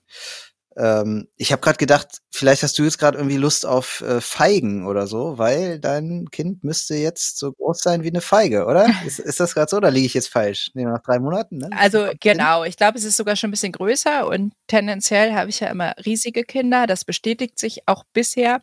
Ähm, 0.76 1.28
ich 1.36 1.52
habe 1.52 1.60
gerade 1.60 1.78
gedacht, 1.78 2.22
vielleicht 2.30 2.62
hast 2.62 2.78
du 2.78 2.82
jetzt 2.82 2.98
gerade 2.98 3.18
irgendwie 3.18 3.36
Lust 3.36 3.64
auf 3.64 4.00
äh, 4.00 4.20
Feigen 4.20 4.86
oder 4.86 5.06
so, 5.06 5.38
weil 5.38 5.78
dein 5.78 6.28
Kind 6.30 6.64
müsste 6.64 6.94
jetzt 6.96 7.38
so 7.38 7.52
groß 7.52 7.78
sein 7.78 8.02
wie 8.02 8.08
eine 8.08 8.20
Feige, 8.20 8.66
oder? 8.66 8.86
ist, 9.06 9.18
ist 9.18 9.40
das 9.40 9.54
gerade 9.54 9.70
so 9.70 9.76
oder 9.76 9.90
liege 9.90 10.06
ich 10.06 10.14
jetzt 10.14 10.28
falsch? 10.28 10.70
Nee, 10.74 10.84
nach 10.84 11.02
drei 11.02 11.18
Monaten? 11.18 11.58
Ne? 11.58 11.70
Also 11.78 12.08
genau, 12.20 12.64
ich 12.64 12.76
glaube, 12.76 12.98
es 12.98 13.04
ist 13.04 13.16
sogar 13.16 13.36
schon 13.36 13.48
ein 13.48 13.52
bisschen 13.52 13.72
größer 13.72 14.26
und 14.26 14.52
tendenziell 14.66 15.32
habe 15.34 15.50
ich 15.50 15.60
ja 15.60 15.68
immer 15.68 15.94
riesige 16.04 16.44
Kinder. 16.44 16.86
Das 16.86 17.04
bestätigt 17.04 17.58
sich 17.58 17.86
auch 17.86 18.04
bisher. 18.12 18.62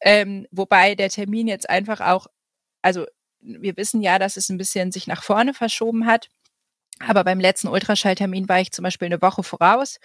Ähm, 0.00 0.46
wobei 0.50 0.94
der 0.94 1.08
Termin 1.08 1.48
jetzt 1.48 1.70
einfach 1.70 2.00
auch, 2.00 2.26
also 2.82 3.06
wir 3.40 3.76
wissen 3.76 4.02
ja, 4.02 4.18
dass 4.18 4.36
es 4.36 4.48
ein 4.48 4.58
bisschen 4.58 4.92
sich 4.92 5.06
nach 5.06 5.22
vorne 5.22 5.54
verschoben 5.54 6.06
hat. 6.06 6.28
Aber 6.98 7.24
beim 7.24 7.40
letzten 7.40 7.68
Ultraschalltermin 7.68 8.48
war 8.48 8.60
ich 8.60 8.72
zum 8.72 8.82
Beispiel 8.82 9.06
eine 9.06 9.20
Woche 9.20 9.42
voraus. 9.42 9.98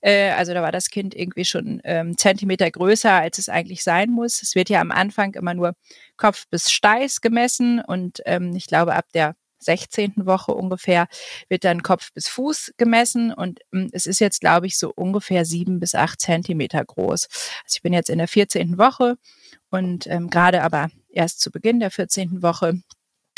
Äh, 0.00 0.30
also 0.30 0.52
da 0.54 0.62
war 0.62 0.72
das 0.72 0.90
Kind 0.90 1.14
irgendwie 1.14 1.44
schon 1.44 1.80
ähm, 1.84 2.16
Zentimeter 2.16 2.68
größer, 2.68 3.12
als 3.12 3.38
es 3.38 3.48
eigentlich 3.48 3.84
sein 3.84 4.10
muss. 4.10 4.42
Es 4.42 4.56
wird 4.56 4.68
ja 4.68 4.80
am 4.80 4.90
Anfang 4.90 5.34
immer 5.34 5.54
nur 5.54 5.74
Kopf 6.16 6.48
bis 6.50 6.72
Steiß 6.72 7.20
gemessen 7.20 7.80
und 7.80 8.22
ähm, 8.26 8.54
ich 8.56 8.66
glaube 8.66 8.94
ab 8.94 9.06
der 9.14 9.36
16. 9.60 10.14
Woche 10.16 10.52
ungefähr 10.52 11.06
wird 11.48 11.64
dann 11.64 11.82
Kopf 11.84 12.12
bis 12.12 12.28
Fuß 12.28 12.72
gemessen 12.76 13.32
und 13.32 13.60
ähm, 13.72 13.88
es 13.92 14.06
ist 14.06 14.18
jetzt, 14.18 14.40
glaube 14.40 14.66
ich, 14.66 14.78
so 14.78 14.92
ungefähr 14.92 15.44
sieben 15.44 15.78
bis 15.78 15.94
acht 15.94 16.20
Zentimeter 16.20 16.84
groß. 16.84 17.28
Also 17.64 17.76
ich 17.76 17.82
bin 17.82 17.92
jetzt 17.92 18.10
in 18.10 18.18
der 18.18 18.28
14. 18.28 18.78
Woche 18.78 19.16
und 19.70 20.06
ähm, 20.08 20.28
gerade 20.28 20.62
aber 20.62 20.90
erst 21.08 21.40
zu 21.40 21.50
Beginn 21.50 21.80
der 21.80 21.90
14. 21.90 22.42
Woche 22.42 22.82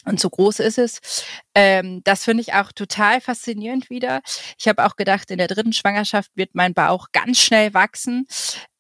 und 0.05 0.21
so 0.21 0.31
groß 0.31 0.61
ist 0.61 0.79
es. 0.79 1.25
Ähm, 1.55 2.03
das 2.05 2.25
finde 2.25 2.43
ich 2.43 2.55
auch 2.55 2.73
total 2.73 3.21
faszinierend 3.21 3.91
wieder. 3.91 4.23
Ich 4.59 4.69
habe 4.69 4.85
auch 4.85 4.97
gedacht, 4.97 5.31
in 5.31 5.39
der 5.39 5.49
dritten 5.49 5.73
Schwangerschaft 5.73 6.31
wird 6.35 6.55
mein 6.55 6.75
Bauch 6.75 7.09
ganz 7.13 7.41
schnell 7.41 7.75
wachsen. 7.75 8.27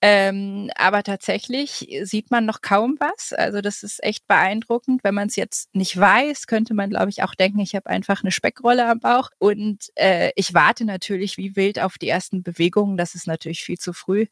Ähm, 0.06 0.70
aber 0.76 1.02
tatsächlich 1.02 1.88
sieht 2.02 2.30
man 2.30 2.44
noch 2.44 2.60
kaum 2.60 2.98
was. 3.00 3.32
Also 3.32 3.62
das 3.62 3.82
ist 3.82 4.04
echt 4.04 4.26
beeindruckend. 4.26 5.02
Wenn 5.02 5.14
man 5.14 5.28
es 5.28 5.36
jetzt 5.36 5.74
nicht 5.74 5.98
weiß, 5.98 6.46
könnte 6.46 6.74
man, 6.74 6.90
glaube 6.90 7.08
ich, 7.08 7.22
auch 7.22 7.34
denken, 7.34 7.60
ich 7.60 7.74
habe 7.74 7.88
einfach 7.88 8.22
eine 8.22 8.30
Speckrolle 8.30 8.86
am 8.86 9.00
Bauch. 9.00 9.30
Und 9.38 9.90
äh, 9.94 10.30
ich 10.36 10.52
warte 10.52 10.84
natürlich 10.84 11.38
wie 11.38 11.56
wild 11.56 11.80
auf 11.80 11.96
die 11.96 12.10
ersten 12.10 12.42
Bewegungen. 12.42 12.98
Das 12.98 13.14
ist 13.14 13.26
natürlich 13.26 13.64
viel 13.64 13.78
zu 13.78 13.94
früh. 13.94 14.26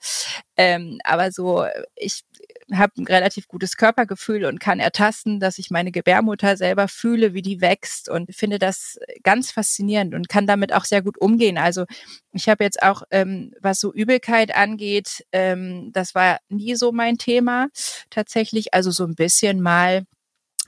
Ähm, 0.58 0.98
aber 1.04 1.32
so, 1.32 1.64
ich 1.96 2.24
habe 2.70 2.92
ein 2.98 3.06
relativ 3.06 3.48
gutes 3.48 3.78
Körpergefühl 3.78 4.44
und 4.44 4.60
kann 4.60 4.78
ertasten, 4.78 5.40
dass 5.40 5.58
ich 5.58 5.70
meine 5.70 5.90
Gebärmutter 5.90 6.58
selber 6.58 6.86
fühle, 6.86 7.32
wie 7.32 7.42
die 7.42 7.62
wächst 7.62 8.10
und 8.10 8.34
finde 8.34 8.58
das 8.58 8.98
ganz 9.22 9.50
faszinierend 9.50 10.14
und 10.14 10.28
kann 10.28 10.46
damit 10.46 10.74
auch 10.74 10.84
sehr 10.84 11.00
gut 11.00 11.16
umgehen. 11.18 11.56
Also 11.56 11.86
ich 12.32 12.48
habe 12.48 12.64
jetzt 12.64 12.82
auch, 12.82 13.02
ähm, 13.10 13.52
was 13.60 13.80
so 13.80 13.92
Übelkeit 13.92 14.54
angeht, 14.54 15.24
ähm, 15.32 15.90
das 15.92 16.14
war 16.14 16.38
nie 16.48 16.74
so 16.74 16.92
mein 16.92 17.18
Thema 17.18 17.68
tatsächlich. 18.10 18.74
Also 18.74 18.90
so 18.90 19.04
ein 19.04 19.14
bisschen 19.14 19.60
mal 19.60 20.04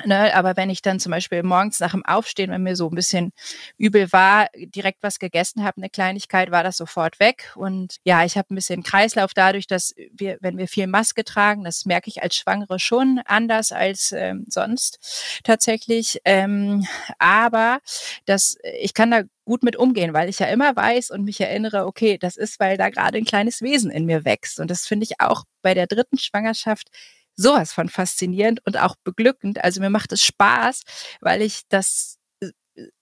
Ne, 0.03 0.35
aber 0.35 0.57
wenn 0.57 0.71
ich 0.71 0.83
dann 0.83 0.99
zum 0.99 1.13
Beispiel 1.13 1.45
morgens 1.45 1.79
nach 1.79 1.93
dem 1.93 2.05
Aufstehen, 2.05 2.51
wenn 2.51 2.65
mir 2.65 2.75
so 2.75 2.89
ein 2.89 2.97
bisschen 2.97 3.31
übel 3.79 4.13
war, 4.13 4.49
direkt 4.57 5.05
was 5.05 5.21
gegessen 5.21 5.63
habe, 5.63 5.77
eine 5.77 5.89
Kleinigkeit, 5.89 6.51
war 6.51 6.65
das 6.65 6.79
sofort 6.79 7.21
weg. 7.21 7.53
Und 7.55 7.99
ja, 8.03 8.25
ich 8.25 8.37
habe 8.37 8.53
ein 8.53 8.57
bisschen 8.57 8.83
Kreislauf 8.83 9.35
dadurch, 9.35 9.69
dass 9.69 9.95
wir, 10.13 10.39
wenn 10.41 10.59
wir 10.59 10.67
viel 10.67 10.89
Maske 10.89 11.23
tragen, 11.23 11.63
das 11.63 11.85
merke 11.85 12.09
ich 12.09 12.25
als 12.25 12.35
Schwangere 12.35 12.81
schon 12.81 13.21
anders 13.25 13.71
als 13.71 14.11
ähm, 14.11 14.47
sonst 14.49 15.41
tatsächlich. 15.45 16.19
Ähm, 16.25 16.85
aber 17.21 17.79
das, 18.25 18.57
ich 18.81 18.95
kann 18.95 19.13
da 19.13 19.23
gut 19.45 19.63
mit 19.63 19.77
umgehen, 19.77 20.13
weil 20.13 20.29
ich 20.29 20.41
ja 20.41 20.47
immer 20.47 20.75
weiß 20.75 21.11
und 21.11 21.23
mich 21.23 21.41
erinnere, 21.41 21.87
okay, 21.87 22.19
das 22.19 22.37
ist, 22.37 22.59
weil 22.59 22.77
da 22.77 22.91
gerade 22.91 23.19
ein 23.19 23.25
kleines 23.25 23.63
Wesen 23.63 23.93
in 23.93 24.07
mir 24.07 24.25
wächst. 24.25 24.59
Und 24.59 24.73
das 24.73 24.89
finde 24.89 25.05
ich 25.05 25.21
auch 25.21 25.45
bei 25.63 25.73
der 25.75 25.87
dritten 25.87 26.19
Schwangerschaft 26.19 26.89
sowas 27.37 27.73
von 27.73 27.89
faszinierend 27.89 28.61
und 28.67 28.79
auch 28.79 28.97
beglückend. 29.05 29.63
Also 29.63 29.81
mir 29.81 29.91
macht 29.91 30.13
es 30.13 30.23
Spaß, 30.23 30.83
weil 31.21 31.43
ich 31.43 31.63
das 31.69 32.19
äh, 32.41 32.51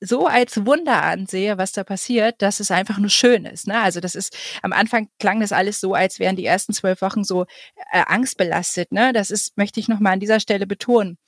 so 0.00 0.26
als 0.26 0.66
Wunder 0.66 1.02
ansehe, 1.02 1.58
was 1.58 1.72
da 1.72 1.84
passiert, 1.84 2.42
dass 2.42 2.60
es 2.60 2.70
einfach 2.70 2.98
nur 2.98 3.10
schön 3.10 3.44
ist. 3.44 3.66
Ne? 3.66 3.80
Also 3.80 4.00
das 4.00 4.14
ist, 4.14 4.36
am 4.62 4.72
Anfang 4.72 5.08
klang 5.18 5.40
das 5.40 5.52
alles 5.52 5.80
so, 5.80 5.94
als 5.94 6.18
wären 6.18 6.36
die 6.36 6.46
ersten 6.46 6.72
zwölf 6.72 7.02
Wochen 7.02 7.24
so 7.24 7.46
äh, 7.92 8.02
angstbelastet. 8.06 8.92
Ne? 8.92 9.12
Das 9.12 9.30
ist, 9.30 9.56
möchte 9.56 9.80
ich 9.80 9.88
nochmal 9.88 10.14
an 10.14 10.20
dieser 10.20 10.40
Stelle 10.40 10.66
betonen 10.66 11.18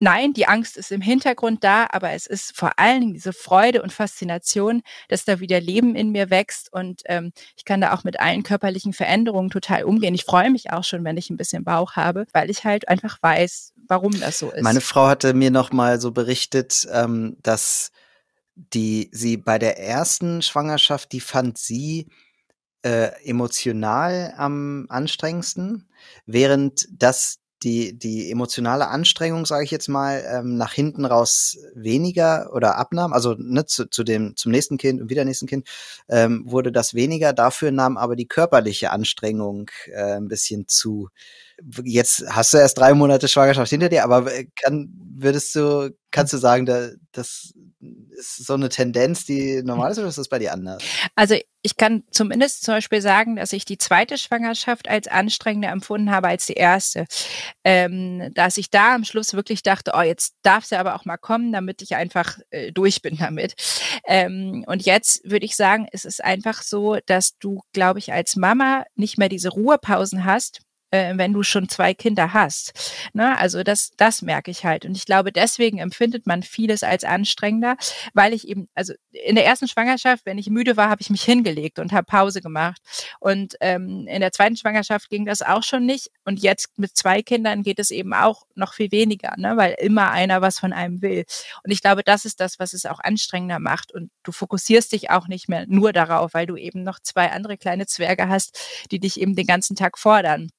nein, 0.00 0.32
die 0.32 0.46
Angst 0.46 0.76
ist 0.76 0.92
im 0.92 1.00
Hintergrund 1.00 1.64
da, 1.64 1.86
aber 1.90 2.10
es 2.12 2.26
ist 2.26 2.56
vor 2.56 2.78
allen 2.78 3.00
Dingen 3.00 3.14
diese 3.14 3.32
Freude 3.32 3.82
und 3.82 3.92
Faszination, 3.92 4.82
dass 5.08 5.24
da 5.24 5.40
wieder 5.40 5.60
Leben 5.60 5.94
in 5.94 6.10
mir 6.10 6.30
wächst 6.30 6.72
und 6.72 7.02
ähm, 7.06 7.32
ich 7.56 7.64
kann 7.64 7.80
da 7.80 7.92
auch 7.94 8.04
mit 8.04 8.20
allen 8.20 8.42
körperlichen 8.42 8.92
Veränderungen 8.92 9.50
total 9.50 9.84
umgehen. 9.84 10.14
Ich 10.14 10.24
freue 10.24 10.50
mich 10.50 10.70
auch 10.70 10.84
schon, 10.84 11.04
wenn 11.04 11.16
ich 11.16 11.30
ein 11.30 11.36
bisschen 11.36 11.64
Bauch 11.64 11.96
habe, 11.96 12.26
weil 12.32 12.50
ich 12.50 12.64
halt 12.64 12.88
einfach 12.88 13.18
weiß, 13.20 13.72
warum 13.88 14.18
das 14.20 14.38
so 14.38 14.50
ist. 14.50 14.62
Meine 14.62 14.80
Frau 14.80 15.06
hatte 15.06 15.34
mir 15.34 15.50
noch 15.50 15.72
mal 15.72 16.00
so 16.00 16.12
berichtet, 16.12 16.86
ähm, 16.92 17.36
dass 17.42 17.90
die 18.54 19.08
sie 19.12 19.36
bei 19.36 19.58
der 19.58 19.78
ersten 19.78 20.42
Schwangerschaft, 20.42 21.12
die 21.12 21.20
fand 21.20 21.58
sie 21.58 22.08
äh, 22.82 23.10
emotional 23.24 24.34
am 24.36 24.86
anstrengendsten, 24.88 25.88
während 26.26 26.88
das 26.90 27.38
die, 27.62 27.98
die 27.98 28.30
emotionale 28.30 28.88
Anstrengung, 28.88 29.46
sage 29.46 29.64
ich 29.64 29.70
jetzt 29.70 29.88
mal, 29.88 30.24
ähm, 30.28 30.56
nach 30.56 30.72
hinten 30.72 31.04
raus 31.04 31.58
weniger 31.74 32.50
oder 32.52 32.76
abnahm, 32.76 33.12
also 33.12 33.34
ne, 33.38 33.66
zu, 33.66 33.86
zu 33.90 34.04
dem, 34.04 34.36
zum 34.36 34.52
nächsten 34.52 34.78
Kind 34.78 35.00
und 35.00 35.10
wieder 35.10 35.24
nächsten 35.24 35.46
Kind, 35.46 35.68
ähm, 36.08 36.44
wurde 36.46 36.72
das 36.72 36.94
weniger. 36.94 37.32
Dafür 37.32 37.72
nahm 37.72 37.96
aber 37.96 38.16
die 38.16 38.28
körperliche 38.28 38.90
Anstrengung 38.90 39.70
äh, 39.86 40.16
ein 40.16 40.28
bisschen 40.28 40.68
zu. 40.68 41.08
Jetzt 41.84 42.24
hast 42.28 42.52
du 42.52 42.58
erst 42.58 42.78
drei 42.78 42.94
Monate 42.94 43.28
Schwangerschaft 43.28 43.70
hinter 43.70 43.88
dir, 43.88 44.04
aber 44.04 44.32
äh, 44.32 44.46
kann, 44.54 44.92
würdest 45.16 45.54
du, 45.54 45.90
kannst 46.10 46.32
du 46.32 46.38
sagen, 46.38 46.66
da, 46.66 46.90
das 47.12 47.52
ist 48.18 48.46
so 48.46 48.54
eine 48.54 48.68
Tendenz, 48.68 49.24
die 49.24 49.62
normal 49.62 49.92
ist, 49.92 49.98
oder 49.98 50.08
ist 50.08 50.18
das 50.18 50.28
bei 50.28 50.38
dir 50.38 50.52
anders? 50.52 50.82
Also 51.14 51.36
ich 51.62 51.76
kann 51.76 52.02
zumindest 52.10 52.64
zum 52.64 52.74
Beispiel 52.74 53.00
sagen, 53.00 53.36
dass 53.36 53.52
ich 53.52 53.64
die 53.64 53.78
zweite 53.78 54.18
Schwangerschaft 54.18 54.88
als 54.88 55.06
anstrengender 55.06 55.70
empfunden 55.70 56.10
habe 56.10 56.28
als 56.28 56.46
die 56.46 56.54
erste. 56.54 57.06
Ähm, 57.64 58.32
dass 58.34 58.56
ich 58.56 58.70
da 58.70 58.94
am 58.94 59.04
Schluss 59.04 59.34
wirklich 59.34 59.62
dachte, 59.62 59.92
oh, 59.94 60.02
jetzt 60.02 60.34
darf 60.42 60.64
sie 60.64 60.76
aber 60.76 60.94
auch 60.94 61.04
mal 61.04 61.18
kommen, 61.18 61.52
damit 61.52 61.82
ich 61.82 61.94
einfach 61.94 62.38
äh, 62.50 62.72
durch 62.72 63.02
bin 63.02 63.16
damit. 63.16 63.54
Ähm, 64.06 64.64
und 64.66 64.84
jetzt 64.84 65.28
würde 65.28 65.46
ich 65.46 65.56
sagen, 65.56 65.86
es 65.92 66.04
ist 66.04 66.24
einfach 66.24 66.62
so, 66.62 66.98
dass 67.06 67.38
du, 67.38 67.60
glaube 67.72 67.98
ich, 67.98 68.12
als 68.12 68.36
Mama 68.36 68.84
nicht 68.94 69.18
mehr 69.18 69.28
diese 69.28 69.50
Ruhepausen 69.50 70.24
hast, 70.24 70.60
äh, 70.90 71.14
wenn 71.16 71.32
du 71.32 71.42
schon 71.42 71.68
zwei 71.68 71.94
Kinder 71.94 72.32
hast. 72.32 73.08
Ne? 73.12 73.38
Also 73.38 73.62
das, 73.62 73.90
das 73.96 74.22
merke 74.22 74.50
ich 74.50 74.64
halt. 74.64 74.84
Und 74.84 74.96
ich 74.96 75.04
glaube, 75.04 75.32
deswegen 75.32 75.78
empfindet 75.78 76.26
man 76.26 76.42
vieles 76.42 76.82
als 76.82 77.04
anstrengender, 77.04 77.76
weil 78.14 78.32
ich 78.32 78.48
eben, 78.48 78.68
also 78.74 78.94
in 79.10 79.34
der 79.34 79.46
ersten 79.46 79.68
Schwangerschaft, 79.68 80.24
wenn 80.26 80.38
ich 80.38 80.50
müde 80.50 80.76
war, 80.76 80.88
habe 80.88 81.02
ich 81.02 81.10
mich 81.10 81.22
hingelegt 81.22 81.78
und 81.78 81.92
habe 81.92 82.04
Pause 82.04 82.40
gemacht. 82.40 82.80
Und 83.20 83.56
ähm, 83.60 84.06
in 84.06 84.20
der 84.20 84.32
zweiten 84.32 84.56
Schwangerschaft 84.56 85.10
ging 85.10 85.26
das 85.26 85.42
auch 85.42 85.62
schon 85.62 85.84
nicht. 85.86 86.08
Und 86.24 86.40
jetzt 86.40 86.78
mit 86.78 86.96
zwei 86.96 87.22
Kindern 87.22 87.62
geht 87.62 87.78
es 87.78 87.90
eben 87.90 88.14
auch 88.14 88.46
noch 88.54 88.74
viel 88.74 88.90
weniger, 88.90 89.34
ne? 89.36 89.56
weil 89.56 89.74
immer 89.78 90.10
einer 90.10 90.40
was 90.40 90.58
von 90.58 90.72
einem 90.72 91.02
will. 91.02 91.24
Und 91.64 91.70
ich 91.70 91.82
glaube, 91.82 92.02
das 92.02 92.24
ist 92.24 92.40
das, 92.40 92.58
was 92.58 92.72
es 92.72 92.86
auch 92.86 93.00
anstrengender 93.00 93.58
macht. 93.58 93.92
Und 93.92 94.10
du 94.22 94.32
fokussierst 94.32 94.92
dich 94.92 95.10
auch 95.10 95.28
nicht 95.28 95.48
mehr 95.48 95.64
nur 95.66 95.92
darauf, 95.92 96.34
weil 96.34 96.46
du 96.46 96.56
eben 96.56 96.82
noch 96.82 97.00
zwei 97.00 97.30
andere 97.30 97.56
kleine 97.58 97.86
Zwerge 97.86 98.28
hast, 98.28 98.58
die 98.90 99.00
dich 99.00 99.20
eben 99.20 99.34
den 99.34 99.46
ganzen 99.46 99.76
Tag 99.76 99.98
fordern. 99.98 100.50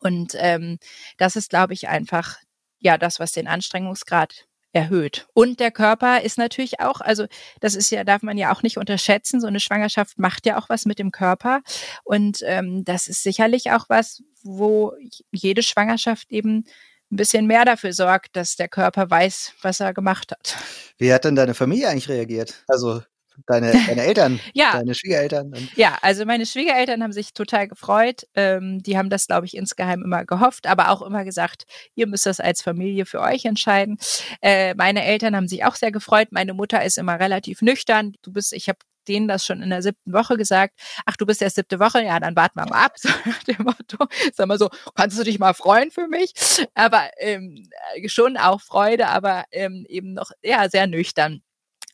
Und 0.00 0.34
ähm, 0.36 0.78
das 1.16 1.36
ist, 1.36 1.50
glaube 1.50 1.74
ich, 1.74 1.88
einfach 1.88 2.36
ja 2.78 2.98
das, 2.98 3.18
was 3.18 3.32
den 3.32 3.48
Anstrengungsgrad 3.48 4.46
erhöht. 4.72 5.26
Und 5.34 5.60
der 5.60 5.70
Körper 5.70 6.22
ist 6.22 6.38
natürlich 6.38 6.80
auch, 6.80 7.00
also 7.00 7.26
das 7.60 7.74
ist 7.74 7.90
ja, 7.90 8.04
darf 8.04 8.22
man 8.22 8.36
ja 8.36 8.52
auch 8.52 8.62
nicht 8.62 8.76
unterschätzen. 8.76 9.40
So 9.40 9.46
eine 9.46 9.60
Schwangerschaft 9.60 10.18
macht 10.18 10.46
ja 10.46 10.58
auch 10.58 10.68
was 10.68 10.84
mit 10.84 10.98
dem 10.98 11.10
Körper. 11.10 11.62
Und 12.04 12.40
ähm, 12.44 12.84
das 12.84 13.08
ist 13.08 13.22
sicherlich 13.22 13.72
auch 13.72 13.86
was, 13.88 14.22
wo 14.42 14.92
jede 15.32 15.62
Schwangerschaft 15.62 16.30
eben 16.30 16.64
ein 17.10 17.16
bisschen 17.16 17.46
mehr 17.46 17.64
dafür 17.64 17.92
sorgt, 17.92 18.36
dass 18.36 18.56
der 18.56 18.68
Körper 18.68 19.08
weiß, 19.10 19.54
was 19.62 19.80
er 19.80 19.94
gemacht 19.94 20.32
hat. 20.32 20.56
Wie 20.98 21.12
hat 21.12 21.24
denn 21.24 21.36
deine 21.36 21.54
Familie 21.54 21.88
eigentlich 21.88 22.08
reagiert? 22.10 22.64
Also 22.68 23.02
deine, 23.46 23.72
deine 23.86 24.02
Eltern, 24.02 24.40
ja. 24.54 24.72
deine 24.72 24.94
Schwiegereltern. 24.94 25.52
Ja, 25.76 25.98
also 26.02 26.24
meine 26.24 26.46
Schwiegereltern 26.46 27.02
haben 27.02 27.12
sich 27.12 27.32
total 27.32 27.68
gefreut. 27.68 28.26
Ähm, 28.34 28.82
die 28.82 28.98
haben 28.98 29.10
das, 29.10 29.26
glaube 29.26 29.46
ich, 29.46 29.56
insgeheim 29.56 30.02
immer 30.02 30.24
gehofft, 30.24 30.66
aber 30.66 30.90
auch 30.90 31.02
immer 31.02 31.24
gesagt, 31.24 31.64
ihr 31.94 32.06
müsst 32.06 32.26
das 32.26 32.40
als 32.40 32.62
Familie 32.62 33.06
für 33.06 33.20
euch 33.20 33.44
entscheiden. 33.44 33.98
Äh, 34.42 34.74
meine 34.74 35.04
Eltern 35.04 35.36
haben 35.36 35.48
sich 35.48 35.64
auch 35.64 35.74
sehr 35.74 35.92
gefreut. 35.92 36.28
Meine 36.30 36.54
Mutter 36.54 36.84
ist 36.84 36.98
immer 36.98 37.18
relativ 37.18 37.62
nüchtern. 37.62 38.14
Du 38.22 38.32
bist, 38.32 38.52
ich 38.52 38.68
habe 38.68 38.78
denen 39.08 39.26
das 39.26 39.44
schon 39.44 39.62
in 39.62 39.70
der 39.70 39.82
siebten 39.82 40.12
Woche 40.12 40.36
gesagt. 40.36 40.78
Ach, 41.06 41.16
du 41.16 41.26
bist 41.26 41.40
ja 41.40 41.50
siebte 41.50 41.80
Woche, 41.80 42.02
ja, 42.04 42.20
dann 42.20 42.36
warten 42.36 42.60
wir 42.60 42.66
mal 42.66 42.84
ab. 42.84 42.96
So 42.98 43.08
nach 43.24 43.42
dem 43.44 43.64
Motto, 43.64 44.06
sag 44.34 44.48
mal 44.48 44.58
so, 44.58 44.68
kannst 44.94 45.18
du 45.18 45.22
dich 45.22 45.38
mal 45.38 45.54
freuen 45.54 45.90
für 45.90 46.08
mich? 46.08 46.32
Aber 46.74 47.08
ähm, 47.18 47.68
schon 48.06 48.36
auch 48.36 48.60
Freude, 48.60 49.08
aber 49.08 49.44
ähm, 49.52 49.86
eben 49.88 50.12
noch 50.14 50.32
ja 50.42 50.68
sehr 50.68 50.86
nüchtern. 50.86 51.42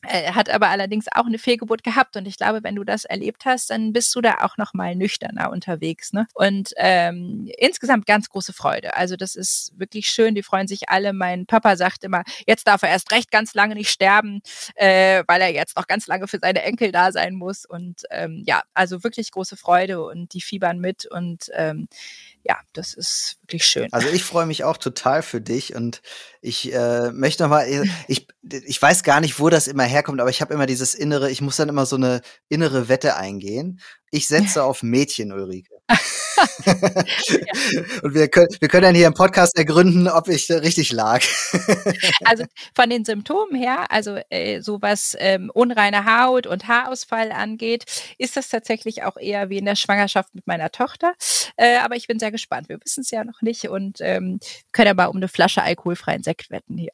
Er 0.07 0.29
äh, 0.29 0.31
hat 0.33 0.49
aber 0.49 0.69
allerdings 0.69 1.07
auch 1.13 1.25
eine 1.25 1.37
Fehlgeburt 1.37 1.83
gehabt 1.83 2.15
und 2.15 2.25
ich 2.27 2.37
glaube, 2.37 2.63
wenn 2.63 2.75
du 2.75 2.83
das 2.83 3.05
erlebt 3.05 3.45
hast, 3.45 3.69
dann 3.69 3.93
bist 3.93 4.13
du 4.15 4.21
da 4.21 4.35
auch 4.41 4.57
noch 4.57 4.73
mal 4.73 4.95
nüchterner 4.95 5.51
unterwegs. 5.51 6.13
Ne? 6.13 6.27
Und 6.33 6.73
ähm, 6.77 7.49
insgesamt 7.57 8.05
ganz 8.05 8.29
große 8.29 8.53
Freude. 8.53 8.95
Also 8.95 9.15
das 9.15 9.35
ist 9.35 9.73
wirklich 9.77 10.07
schön. 10.07 10.35
Die 10.35 10.43
freuen 10.43 10.67
sich 10.67 10.89
alle. 10.89 11.13
Mein 11.13 11.45
Papa 11.45 11.75
sagt 11.75 12.03
immer, 12.03 12.23
jetzt 12.47 12.67
darf 12.67 12.83
er 12.83 12.89
erst 12.89 13.11
recht 13.11 13.31
ganz 13.31 13.53
lange 13.53 13.75
nicht 13.75 13.89
sterben, 13.89 14.41
äh, 14.75 15.23
weil 15.27 15.41
er 15.41 15.51
jetzt 15.51 15.77
noch 15.77 15.87
ganz 15.87 16.07
lange 16.07 16.27
für 16.27 16.39
seine 16.39 16.63
Enkel 16.63 16.91
da 16.91 17.11
sein 17.11 17.35
muss. 17.35 17.65
Und 17.65 18.03
ähm, 18.11 18.43
ja, 18.45 18.63
also 18.73 19.03
wirklich 19.03 19.31
große 19.31 19.57
Freude 19.57 20.03
und 20.03 20.33
die 20.33 20.41
fiebern 20.41 20.79
mit 20.79 21.05
und 21.05 21.49
ähm, 21.53 21.87
ja, 22.47 22.59
das 22.73 22.93
ist 22.93 23.37
wirklich 23.41 23.65
schön. 23.65 23.91
Also 23.91 24.07
ich 24.09 24.23
freue 24.23 24.45
mich 24.45 24.63
auch 24.63 24.77
total 24.77 25.23
für 25.23 25.41
dich 25.41 25.75
und 25.75 26.03
ich 26.41 26.71
äh, 26.71 27.11
möchte 27.11 27.41
noch 27.41 27.49
mal, 27.49 27.63
äh, 27.63 27.87
ich, 28.07 28.27
ich 28.43 28.79
weiß 28.79 29.01
gar 29.01 29.19
nicht, 29.19 29.39
wo 29.39 29.49
das 29.49 29.67
immer 29.67 29.83
herkommt, 29.83 30.21
aber 30.21 30.29
ich 30.29 30.41
habe 30.41 30.53
immer 30.53 30.67
dieses 30.67 30.93
innere, 30.93 31.31
ich 31.31 31.41
muss 31.41 31.55
dann 31.55 31.69
immer 31.69 31.87
so 31.87 31.95
eine 31.95 32.21
innere 32.47 32.87
Wette 32.87 33.15
eingehen. 33.15 33.81
Ich 34.11 34.27
setze 34.27 34.63
auf 34.63 34.83
Mädchen, 34.83 35.31
Ulrike. 35.31 35.73
Und 38.03 38.13
wir 38.13 38.27
können, 38.27 38.47
wir 38.59 38.67
können 38.67 38.83
dann 38.83 38.95
hier 38.95 39.07
im 39.07 39.13
Podcast 39.13 39.57
ergründen, 39.57 40.07
ob 40.07 40.27
ich 40.27 40.49
richtig 40.49 40.91
lag. 40.91 41.23
also 42.25 42.45
von 42.73 42.89
den 42.89 43.05
Symptomen 43.05 43.55
her, 43.55 43.91
also 43.91 44.19
äh, 44.29 44.61
so 44.61 44.81
was 44.81 45.15
ähm, 45.19 45.51
unreine 45.53 46.05
Haut 46.05 46.47
und 46.47 46.67
Haarausfall 46.67 47.31
angeht, 47.31 47.85
ist 48.17 48.37
das 48.37 48.49
tatsächlich 48.49 49.03
auch 49.03 49.17
eher 49.17 49.49
wie 49.49 49.57
in 49.57 49.65
der 49.65 49.75
Schwangerschaft 49.75 50.33
mit 50.35 50.47
meiner 50.47 50.71
Tochter. 50.71 51.13
Äh, 51.57 51.77
aber 51.77 51.95
ich 51.95 52.07
bin 52.07 52.19
sehr 52.19 52.31
gespannt. 52.31 52.69
Wir 52.69 52.79
wissen 52.83 53.01
es 53.01 53.11
ja 53.11 53.23
noch 53.23 53.41
nicht 53.41 53.67
und 53.69 53.97
ähm, 54.01 54.39
können 54.71 54.95
mal 54.95 55.05
um 55.05 55.17
eine 55.17 55.27
Flasche 55.27 55.61
alkoholfreien 55.63 56.23
Sekt 56.23 56.51
wetten 56.51 56.77
hier. 56.77 56.91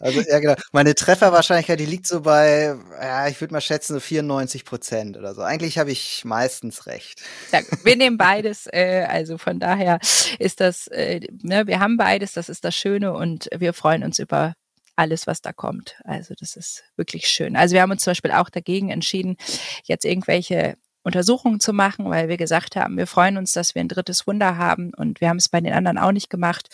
also 0.00 0.20
ja 0.20 0.38
genau. 0.38 0.54
Meine 0.72 0.94
Trefferwahrscheinlichkeit, 0.94 1.80
die 1.80 1.86
liegt 1.86 2.06
so 2.06 2.20
bei, 2.20 2.76
ja, 3.00 3.28
ich 3.28 3.40
würde 3.40 3.54
mal 3.54 3.60
schätzen, 3.60 3.94
so 3.94 4.00
94 4.00 4.64
Prozent 4.64 5.16
oder 5.16 5.34
so. 5.34 5.42
Eigentlich 5.42 5.78
habe 5.78 5.90
ich 5.90 6.24
meistens 6.24 6.86
recht. 6.86 7.20
Ja, 7.52 7.60
wir 7.84 7.96
nehmen 7.96 8.16
beides. 8.16 8.59
Äh, 8.66 9.06
also 9.08 9.38
von 9.38 9.58
daher 9.58 9.98
ist 10.38 10.60
das, 10.60 10.86
äh, 10.88 11.20
ne, 11.42 11.66
wir 11.66 11.80
haben 11.80 11.96
beides, 11.96 12.32
das 12.32 12.48
ist 12.48 12.64
das 12.64 12.74
Schöne 12.74 13.12
und 13.12 13.48
wir 13.56 13.72
freuen 13.72 14.02
uns 14.02 14.18
über 14.18 14.54
alles, 14.96 15.26
was 15.26 15.40
da 15.40 15.52
kommt. 15.52 15.96
Also 16.04 16.34
das 16.38 16.56
ist 16.56 16.84
wirklich 16.96 17.26
schön. 17.26 17.56
Also 17.56 17.74
wir 17.74 17.82
haben 17.82 17.90
uns 17.90 18.02
zum 18.02 18.10
Beispiel 18.10 18.32
auch 18.32 18.50
dagegen 18.50 18.90
entschieden, 18.90 19.36
jetzt 19.84 20.04
irgendwelche 20.04 20.76
Untersuchungen 21.02 21.60
zu 21.60 21.72
machen, 21.72 22.10
weil 22.10 22.28
wir 22.28 22.36
gesagt 22.36 22.76
haben, 22.76 22.98
wir 22.98 23.06
freuen 23.06 23.38
uns, 23.38 23.52
dass 23.52 23.74
wir 23.74 23.80
ein 23.80 23.88
drittes 23.88 24.26
Wunder 24.26 24.58
haben 24.58 24.92
und 24.94 25.20
wir 25.22 25.30
haben 25.30 25.38
es 25.38 25.48
bei 25.48 25.60
den 25.60 25.72
anderen 25.72 25.96
auch 25.96 26.12
nicht 26.12 26.28
gemacht 26.28 26.68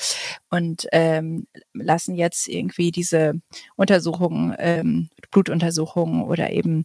und 0.50 0.88
ähm, 0.90 1.46
lassen 1.72 2.16
jetzt 2.16 2.48
irgendwie 2.48 2.90
diese 2.90 3.34
Untersuchungen, 3.76 4.54
ähm, 4.58 5.10
Blutuntersuchungen 5.30 6.22
oder 6.24 6.50
eben 6.50 6.84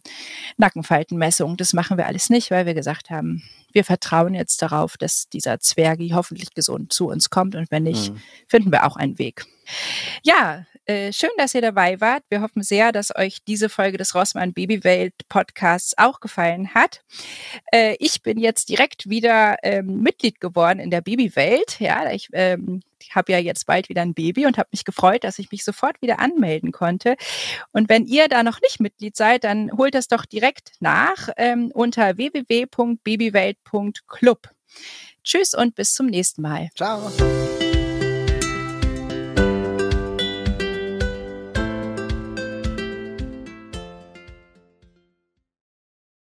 Nackenfaltenmessungen, 0.56 1.56
das 1.56 1.72
machen 1.72 1.96
wir 1.96 2.06
alles 2.06 2.30
nicht, 2.30 2.52
weil 2.52 2.66
wir 2.66 2.74
gesagt 2.74 3.10
haben, 3.10 3.42
wir 3.72 3.84
vertrauen 3.84 4.34
jetzt 4.34 4.62
darauf, 4.62 4.96
dass 4.96 5.28
dieser 5.28 5.60
Zwergi 5.60 6.10
hoffentlich 6.14 6.54
gesund 6.54 6.92
zu 6.92 7.08
uns 7.08 7.30
kommt 7.30 7.54
und 7.54 7.70
wenn 7.70 7.84
nicht, 7.84 8.12
mhm. 8.12 8.20
finden 8.48 8.72
wir 8.72 8.86
auch 8.86 8.96
einen 8.96 9.18
Weg. 9.18 9.44
Ja, 10.22 10.64
äh, 10.84 11.12
schön, 11.12 11.30
dass 11.36 11.54
ihr 11.54 11.60
dabei 11.60 12.00
wart. 12.00 12.24
Wir 12.28 12.40
hoffen 12.40 12.62
sehr, 12.62 12.90
dass 12.90 13.14
euch 13.14 13.44
diese 13.46 13.68
Folge 13.68 13.98
des 13.98 14.16
Rossmann 14.16 14.52
Babywelt 14.52 15.14
Podcasts 15.28 15.94
auch 15.96 16.18
gefallen 16.18 16.74
hat. 16.74 17.02
Äh, 17.72 17.94
ich 18.00 18.22
bin 18.22 18.38
jetzt 18.38 18.68
direkt 18.68 19.08
wieder 19.08 19.56
ähm, 19.62 20.00
Mitglied 20.02 20.40
geworden 20.40 20.80
in 20.80 20.90
der 20.90 21.00
Babywelt. 21.00 21.78
Ja, 21.78 22.10
ich 22.10 22.28
ähm, 22.32 22.82
habe 23.10 23.32
ja 23.32 23.38
jetzt 23.38 23.66
bald 23.66 23.88
wieder 23.88 24.02
ein 24.02 24.14
Baby 24.14 24.46
und 24.46 24.58
habe 24.58 24.68
mich 24.72 24.84
gefreut, 24.84 25.24
dass 25.24 25.38
ich 25.38 25.50
mich 25.50 25.64
sofort 25.64 26.00
wieder 26.00 26.20
anmelden 26.20 26.72
konnte. 26.72 27.16
Und 27.72 27.88
wenn 27.88 28.06
ihr 28.06 28.28
da 28.28 28.42
noch 28.42 28.60
nicht 28.60 28.80
Mitglied 28.80 29.16
seid, 29.16 29.44
dann 29.44 29.70
holt 29.76 29.94
das 29.94 30.08
doch 30.08 30.24
direkt 30.24 30.72
nach 30.80 31.28
ähm, 31.36 31.70
unter 31.74 32.16
www.babywelt.club. 32.16 34.48
Tschüss 35.24 35.54
und 35.54 35.74
bis 35.74 35.94
zum 35.94 36.06
nächsten 36.06 36.42
Mal. 36.42 36.68
Ciao. 36.74 37.10